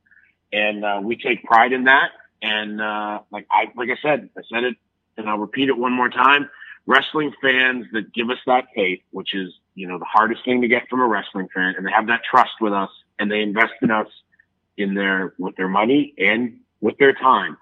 And, 0.53 0.85
uh, 0.85 1.01
we 1.03 1.17
take 1.17 1.45
pride 1.45 1.73
in 1.73 1.85
that. 1.85 2.09
And, 2.43 2.81
uh, 2.81 3.21
like 3.31 3.47
I, 3.51 3.67
like 3.77 3.91
I 3.91 3.99
said, 4.03 4.31
I 4.37 4.43
said 4.53 4.64
it 4.64 4.77
and 5.17 5.29
I'll 5.29 5.38
repeat 5.38 5.69
it 5.69 5.77
one 5.77 5.93
more 5.93 6.09
time. 6.09 6.49
Wrestling 6.88 7.33
fans 7.40 7.87
that 7.92 8.12
give 8.12 8.31
us 8.31 8.38
that 8.46 8.64
faith, 8.74 9.01
which 9.11 9.35
is, 9.35 9.53
you 9.74 9.87
know, 9.87 9.98
the 9.98 10.07
hardest 10.07 10.44
thing 10.44 10.62
to 10.62 10.68
get 10.68 10.88
from 10.88 11.01
a 11.01 11.07
wrestling 11.07 11.48
fan 11.55 11.74
and 11.77 11.87
they 11.87 11.92
have 11.92 12.07
that 12.09 12.22
trust 12.29 12.53
with 12.61 12.72
us 12.72 12.90
and 13.18 13.31
they 13.31 13.42
invest 13.42 13.74
in 13.83 13.90
us 13.90 14.09
in 14.77 14.94
their, 14.94 15.35
with 15.38 15.55
their 15.57 15.68
money 15.68 16.14
and 16.18 16.61
with 16.81 16.96
their 16.98 17.12
time 17.12 17.57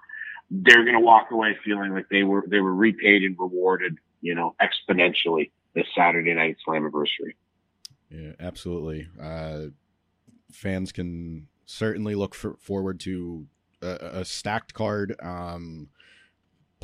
they're 0.49 0.83
going 0.83 0.95
to 0.95 1.01
walk 1.01 1.27
away 1.31 1.57
feeling 1.63 1.93
like 1.93 2.07
they 2.09 2.23
were 2.23 2.43
they 2.47 2.59
were 2.59 2.73
repaid 2.73 3.23
and 3.23 3.37
rewarded, 3.37 3.97
you 4.21 4.33
know, 4.33 4.55
exponentially 4.61 5.51
this 5.73 5.85
Saturday 5.95 6.33
night 6.33 6.57
Slammiversary. 6.67 7.35
Yeah, 8.09 8.33
absolutely. 8.39 9.07
Uh, 9.21 9.67
fans 10.51 10.91
can 10.91 11.47
certainly 11.65 12.15
look 12.15 12.33
for, 12.33 12.55
forward 12.55 12.99
to 13.01 13.47
a, 13.81 13.97
a 14.19 14.25
stacked 14.25 14.73
card. 14.73 15.15
Um, 15.21 15.89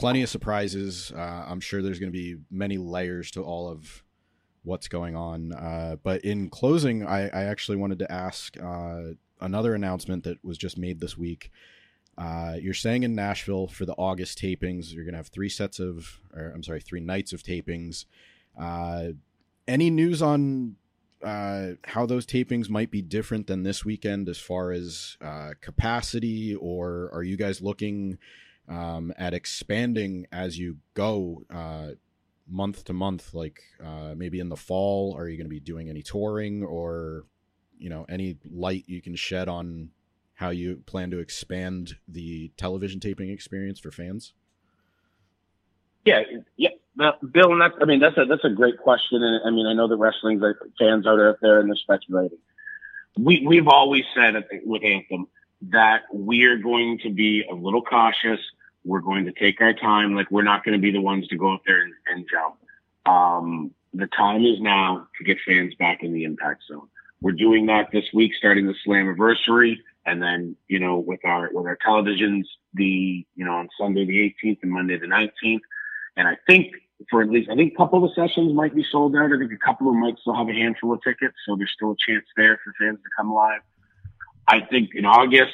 plenty 0.04 0.22
of 0.22 0.28
surprises. 0.28 1.14
Uh, 1.16 1.46
I'm 1.48 1.62
sure 1.62 1.82
there's 1.82 1.98
going 1.98 2.12
to 2.12 2.18
be 2.18 2.36
many 2.52 2.78
layers 2.78 3.32
to 3.32 3.42
all 3.42 3.70
of 3.70 4.04
what's 4.64 4.90
going 4.90 5.16
on. 5.16 5.54
Uh, 5.54 5.96
but 6.04 6.26
in 6.26 6.50
closing, 6.50 7.08
I, 7.08 7.30
I, 7.30 7.44
actually 7.46 7.78
wanted 7.78 8.00
to 8.00 8.12
ask 8.12 8.62
uh, 8.62 9.14
another 9.40 9.74
announcement 9.74 10.26
that 10.26 10.44
was 10.44 10.58
just 10.58 10.78
made 10.78 11.00
this 11.00 11.18
week. 11.18 11.52
Uh, 12.18 12.56
you're 12.60 12.74
staying 12.74 13.04
in 13.04 13.16
Nashville 13.16 13.68
for 13.68 13.86
the 13.86 13.94
August 13.94 14.40
tapings. 14.40 14.94
You're 14.94 15.06
going 15.06 15.14
to 15.14 15.20
have 15.20 15.30
three 15.30 15.48
sets 15.48 15.80
of, 15.80 16.20
or 16.36 16.52
I'm 16.54 16.64
sorry, 16.64 16.82
three 16.82 17.00
nights 17.00 17.32
of 17.32 17.42
tapings. 17.42 18.04
Uh, 18.60 19.12
any 19.70 19.90
news 19.90 20.22
on 20.22 20.76
uh, 21.24 21.76
how 21.86 22.06
those 22.06 22.26
tapings 22.26 22.70
might 22.70 22.92
be 22.92 23.02
different 23.02 23.48
than 23.48 23.64
this 23.64 23.86
weekend 23.86 24.28
as 24.28 24.38
far 24.38 24.74
as 24.74 25.16
capacity, 25.62 26.56
or 26.56 27.10
are 27.14 27.24
you 27.24 27.38
guys 27.38 27.62
looking 27.62 28.18
um, 28.68 29.14
at 29.18 29.34
expanding 29.34 30.28
as 30.32 30.58
you 30.58 30.78
go 30.94 31.44
uh, 31.50 31.90
month 32.48 32.86
to 32.86 32.94
month? 32.94 33.34
Like 33.34 33.62
uh, 33.84 34.14
maybe 34.16 34.40
in 34.40 34.50
the 34.50 34.58
fall, 34.58 35.16
are 35.18 35.28
you 35.28 35.38
going 35.38 35.46
to 35.46 35.50
be 35.50 35.60
doing 35.60 35.90
any 35.90 36.02
touring, 36.02 36.64
or 36.64 37.26
you 37.78 37.90
know, 37.90 38.06
any 38.10 38.38
light 38.50 38.84
you 38.88 39.02
can 39.02 39.16
shed 39.16 39.48
on 39.48 39.90
how 40.36 40.50
you 40.50 40.82
plan 40.86 41.12
to 41.12 41.20
expand 41.20 41.98
the 42.08 42.52
television 42.58 43.00
taping 43.00 43.30
experience 43.30 43.80
for 43.80 43.92
fans? 43.92 44.34
Yeah, 46.06 46.24
yeah, 46.58 46.70
Bill, 46.98 47.54
and 47.54 47.62
that's 47.62 47.76
I 47.82 47.86
mean 47.86 48.00
that's 48.00 48.18
a 48.18 48.26
that's 48.26 48.44
a 48.44 48.50
great 48.50 48.78
question, 48.78 49.24
and 49.24 49.42
I 49.46 49.52
mean 49.52 49.66
I 49.66 49.74
know 49.74 49.88
the 49.88 49.98
wrestling 49.98 50.42
fans 50.78 51.08
out 51.08 51.38
there 51.42 51.60
and 51.60 51.70
they're 51.70 51.76
speculating. 51.76 52.40
We 53.18 53.46
we've 53.48 53.68
always 53.68 54.04
said 54.14 54.34
with 54.66 54.84
Anthem 54.84 55.28
that 55.70 56.04
we're 56.12 56.58
going 56.58 57.00
to 57.00 57.10
be 57.10 57.44
a 57.50 57.54
little 57.54 57.82
cautious. 57.82 58.40
We're 58.84 59.02
going 59.02 59.26
to 59.26 59.32
take 59.32 59.62
our 59.62 59.74
time. 59.74 60.16
Like 60.16 60.30
we're 60.30 60.44
not 60.44 60.64
going 60.64 60.74
to 60.74 60.82
be 60.82 60.92
the 60.92 61.02
ones 61.02 61.28
to 61.30 61.38
go 61.38 61.54
out 61.54 61.62
there 61.66 61.82
and, 61.82 61.94
and 62.08 62.26
jump. 62.30 62.58
Um, 63.06 63.72
the 63.94 64.08
time 64.08 64.44
is 64.44 64.60
now 64.60 65.08
to 65.18 65.24
get 65.24 65.38
fans 65.46 65.74
back 65.76 66.04
in 66.04 66.14
the 66.14 66.24
impact 66.24 66.64
zone. 66.70 66.88
We're 67.22 67.32
doing 67.32 67.68
that 67.68 67.90
this 67.92 68.06
week, 68.14 68.34
starting 68.38 68.68
the 68.68 68.76
Slammiversary. 68.86 69.78
And 70.06 70.22
then, 70.22 70.58
you 70.68 70.80
know, 70.80 70.98
with 70.98 71.24
our, 71.24 71.50
with 71.54 71.66
our 71.66 71.78
televisions, 71.78 72.44
the, 72.74 73.26
you 73.36 73.46
know, 73.46 73.54
on 73.54 73.70
Sunday 73.80 74.06
the 74.06 74.36
18th 74.44 74.58
and 74.64 74.72
Monday 74.72 74.98
the 74.98 75.08
19th. 75.08 75.62
And 76.18 76.28
I 76.28 76.38
think 76.46 76.74
for 77.10 77.22
at 77.22 77.30
least, 77.30 77.50
I 77.50 77.56
think 77.56 77.74
a 77.74 77.78
couple 77.78 78.04
of 78.04 78.10
the 78.10 78.16
sessions 78.16 78.54
might 78.54 78.76
be 78.76 78.86
sold 78.92 79.16
out. 79.16 79.32
I 79.32 79.38
think 79.38 79.54
a 79.54 79.66
couple 79.66 79.88
of 79.88 79.94
them 79.94 80.02
might 80.02 80.20
still 80.20 80.36
have 80.36 80.50
a 80.50 80.54
handful 80.54 80.94
of 80.94 81.02
tickets. 81.02 81.36
So 81.46 81.56
there's 81.56 81.72
still 81.74 81.92
a 81.92 82.12
chance 82.12 82.26
there 82.36 82.60
for 82.64 82.74
fans 82.78 83.00
to 83.02 83.10
come 83.18 83.34
live. 83.34 83.62
I 84.48 84.62
think 84.62 84.92
in 84.96 85.06
August, 85.06 85.54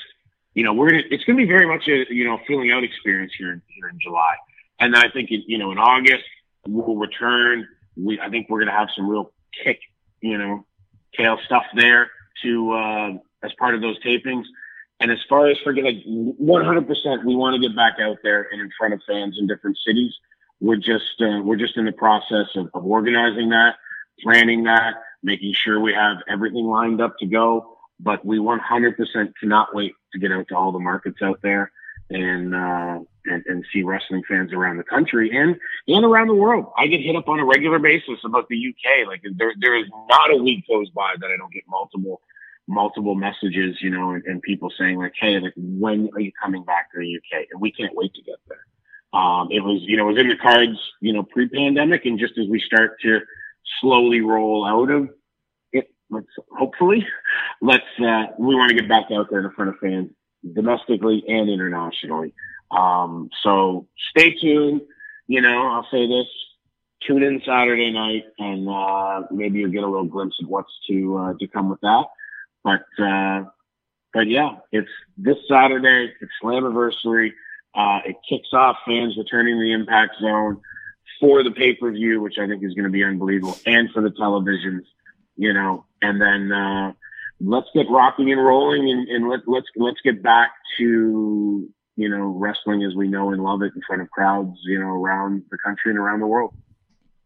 you 0.54 0.64
know, 0.64 0.74
we're 0.74 0.90
gonna, 0.90 1.04
it's 1.12 1.24
going 1.24 1.38
to 1.38 1.44
be 1.44 1.48
very 1.48 1.68
much 1.68 1.88
a, 1.88 2.06
you 2.14 2.26
know, 2.26 2.40
feeling 2.48 2.72
out 2.72 2.84
experience 2.84 3.34
here 3.38 3.54
in, 3.54 3.62
here 3.68 3.90
in 3.90 4.00
July. 4.02 4.36
And 4.80 4.94
then 4.94 5.04
I 5.04 5.10
think, 5.12 5.32
in, 5.32 5.44
you 5.48 5.58
know, 5.58 5.72
in 5.72 5.78
August, 5.78 6.24
we'll 6.68 6.96
return. 6.96 7.68
We, 7.96 8.20
I 8.20 8.30
think 8.30 8.48
we're 8.50 8.60
going 8.60 8.72
to 8.72 8.78
have 8.78 8.90
some 8.96 9.08
real 9.10 9.32
kick, 9.64 9.80
you 10.22 10.38
know, 10.38 10.66
tail 11.16 11.38
stuff 11.46 11.64
there 11.76 12.10
to, 12.44 12.72
uh, 12.72 13.10
as 13.44 13.52
part 13.60 13.76
of 13.76 13.82
those 13.82 14.02
tapings. 14.04 14.44
And 15.00 15.12
as 15.12 15.20
far 15.30 15.48
as 15.48 15.58
forget, 15.64 15.86
like 15.86 16.04
100%, 16.06 17.26
we 17.26 17.36
want 17.36 17.56
to 17.56 17.68
get 17.68 17.76
back 17.76 17.94
out 18.02 18.18
there 18.24 18.48
and 18.52 18.60
in 18.60 18.70
front 18.78 18.94
of 18.94 19.02
fans 19.08 19.38
in 19.40 19.48
different 19.48 19.78
cities. 19.86 20.14
We're 20.60 20.76
just, 20.76 21.22
uh, 21.22 21.42
we're 21.42 21.56
just 21.56 21.78
in 21.78 21.86
the 21.86 21.94
process 21.94 22.48
of, 22.56 22.70
of 22.74 22.86
organizing 22.86 23.50
that, 23.50 23.76
planning 24.22 24.64
that, 24.64 24.96
making 25.24 25.54
sure 25.54 25.80
we 25.80 25.94
have 25.94 26.18
everything 26.28 26.66
lined 26.66 27.02
up 27.02 27.18
to 27.20 27.26
go. 27.26 27.78
But 28.00 28.26
we 28.26 28.40
100% 28.40 29.34
cannot 29.40 29.76
wait 29.76 29.94
to 30.14 30.20
get 30.20 30.32
out 30.32 30.48
to 30.50 30.56
all 30.56 30.72
the 30.72 30.80
markets 30.80 31.22
out 31.22 31.40
there 31.42 31.72
and, 32.10 32.56
uh, 32.56 33.00
and, 33.26 33.44
and 33.46 33.66
see 33.72 33.84
wrestling 33.84 34.24
fans 34.28 34.54
around 34.54 34.78
the 34.78 34.84
country 34.84 35.36
and 35.36 35.56
and 35.88 36.06
around 36.06 36.28
the 36.28 36.36
world. 36.36 36.72
I 36.78 36.88
get 36.88 37.02
hit 37.02 37.16
up 37.16 37.28
on 37.28 37.40
a 37.40 37.46
regular 37.46 37.80
basis 37.80 38.20
about 38.24 38.48
the 38.50 38.58
UK. 38.58 39.08
Like 39.08 39.22
there 39.38 39.54
there 39.60 39.78
is 39.78 39.86
not 40.08 40.32
a 40.32 40.38
week 40.38 40.66
goes 40.68 40.90
by 40.90 41.16
that 41.20 41.30
I 41.30 41.38
don't 41.38 41.54
get 41.54 41.64
multiple 41.68 42.22
multiple 42.68 43.16
messages, 43.16 43.78
you 43.82 43.90
know, 43.90 44.12
and, 44.12 44.24
and 44.26 44.42
people 44.42 44.72
saying 44.78 44.98
like, 44.98 45.14
"Hey, 45.20 45.40
like 45.40 45.54
when 45.58 46.10
are 46.14 46.22
you 46.22 46.32
coming 46.42 46.64
back 46.64 46.92
to 46.92 47.00
the 47.00 47.16
UK?" 47.18 47.48
And 47.52 47.62
we 47.62 47.72
can't 47.72 47.96
wait 47.96 48.14
to 48.14 48.22
get 48.22 48.38
there. 48.48 48.66
Um, 49.20 49.50
it 49.52 49.62
was 49.62 49.82
you 49.84 49.98
know 49.98 50.10
it 50.10 50.14
was 50.14 50.22
in 50.22 50.30
the 50.30 50.38
cards, 50.38 50.80
you 51.02 51.14
know, 51.14 51.24
pre-pandemic, 51.24 52.06
and 52.06 52.20
just 52.20 52.38
as 52.38 52.48
we 52.48 52.60
start 52.60 53.00
to 53.02 53.20
slowly 53.82 54.22
roll 54.22 54.66
out 54.66 54.90
of 54.90 55.10
let's 56.10 56.28
hopefully 56.58 57.06
let's 57.62 57.84
uh, 58.00 58.26
we 58.38 58.56
want 58.56 58.70
to 58.70 58.76
get 58.76 58.90
back 58.90 59.06
out 59.12 59.28
there 59.30 59.46
in 59.46 59.52
front 59.52 59.70
of 59.70 59.78
fans 59.80 60.10
domestically 60.54 61.24
and 61.28 61.50
internationally. 61.50 62.34
Um, 62.72 63.30
so 63.44 63.88
stay 64.12 64.36
tuned. 64.36 64.82
You 65.28 65.42
know, 65.42 65.68
I'll 65.68 65.88
say 65.92 66.08
this: 66.08 66.28
tune 67.06 67.24
in 67.24 67.42
Saturday 67.46 67.92
night, 67.92 68.26
and 68.38 68.68
uh, 68.70 69.24
maybe 69.32 69.60
you'll 69.60 69.72
get 69.72 69.84
a 69.84 69.88
little 69.88 70.06
glimpse 70.06 70.38
of 70.42 70.50
what's 70.50 70.72
to 70.88 71.18
uh, 71.18 71.34
to 71.40 71.48
come 71.48 71.70
with 71.70 71.82
that. 71.82 72.06
But 72.64 73.04
uh, 73.04 73.46
but 74.14 74.28
yeah, 74.28 74.58
it's 74.72 74.90
this 75.18 75.38
Saturday. 75.50 76.14
It's 76.22 76.32
Slammiversary. 76.44 77.32
Uh, 77.76 78.00
it 78.06 78.16
kicks 78.28 78.50
off 78.54 78.78
fans 78.86 79.16
returning 79.18 79.60
the 79.60 79.72
Impact 79.72 80.16
Zone 80.20 80.60
for 81.20 81.44
the 81.44 81.52
pay 81.52 81.76
per 81.76 81.92
view, 81.92 82.22
which 82.22 82.38
I 82.40 82.48
think 82.48 82.64
is 82.64 82.74
going 82.74 82.86
to 82.86 82.90
be 82.90 83.04
unbelievable, 83.04 83.58
and 83.66 83.90
for 83.92 84.02
the 84.02 84.10
televisions. 84.10 84.84
You 85.36 85.54
know, 85.54 85.86
and 86.02 86.22
then 86.22 86.52
uh, 86.52 86.94
let's 87.40 87.68
get 87.74 87.86
rocking 87.90 88.32
and 88.32 88.44
rolling, 88.44 88.90
and, 88.90 89.08
and 89.08 89.30
let, 89.30 89.42
let's 89.48 89.68
let's 89.76 90.00
get 90.04 90.22
back 90.22 90.52
to 90.78 91.70
you 92.00 92.08
know, 92.08 92.28
wrestling 92.28 92.82
as 92.84 92.96
we 92.96 93.10
know 93.10 93.32
and 93.32 93.44
love 93.44 93.62
it 93.62 93.74
in 93.76 93.82
front 93.86 94.02
of 94.02 94.10
crowds, 94.10 94.58
you 94.64 94.80
know, 94.80 94.88
around 94.88 95.44
the 95.52 95.58
country 95.58 95.92
and 95.92 96.00
around 96.00 96.22
the 96.22 96.28
world. 96.28 96.54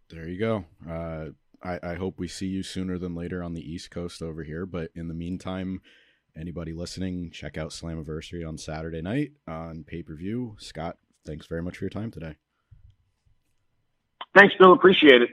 There 0.10 0.28
you 0.28 0.40
go. 0.40 0.66
Uh, 0.90 1.26
I, 1.62 1.92
I 1.92 1.94
hope 1.94 2.16
we 2.18 2.28
see 2.28 2.48
you 2.48 2.64
sooner 2.64 2.98
than 2.98 3.14
later 3.14 3.44
on 3.44 3.54
the 3.54 3.62
East 3.62 3.92
Coast 3.92 4.24
over 4.24 4.42
here. 4.42 4.66
But 4.66 4.90
in 4.96 5.10
the 5.10 5.14
meantime, 5.14 5.82
anybody 6.36 6.74
listening, 6.74 7.30
check 7.30 7.56
out 7.56 7.70
Slammiversary 7.70 8.48
on 8.48 8.58
Saturday 8.58 9.04
night 9.04 9.34
on 9.48 9.84
pay 9.84 10.02
per 10.02 10.16
view. 10.16 10.56
Scott, 10.58 10.98
thanks 11.24 11.46
very 11.46 11.62
much 11.62 11.78
for 11.78 11.86
your 11.86 11.92
time 11.92 12.10
today. 12.10 12.36
Thanks, 14.36 14.56
Bill. 14.58 14.74
Appreciate 14.74 15.22
it. 15.22 15.30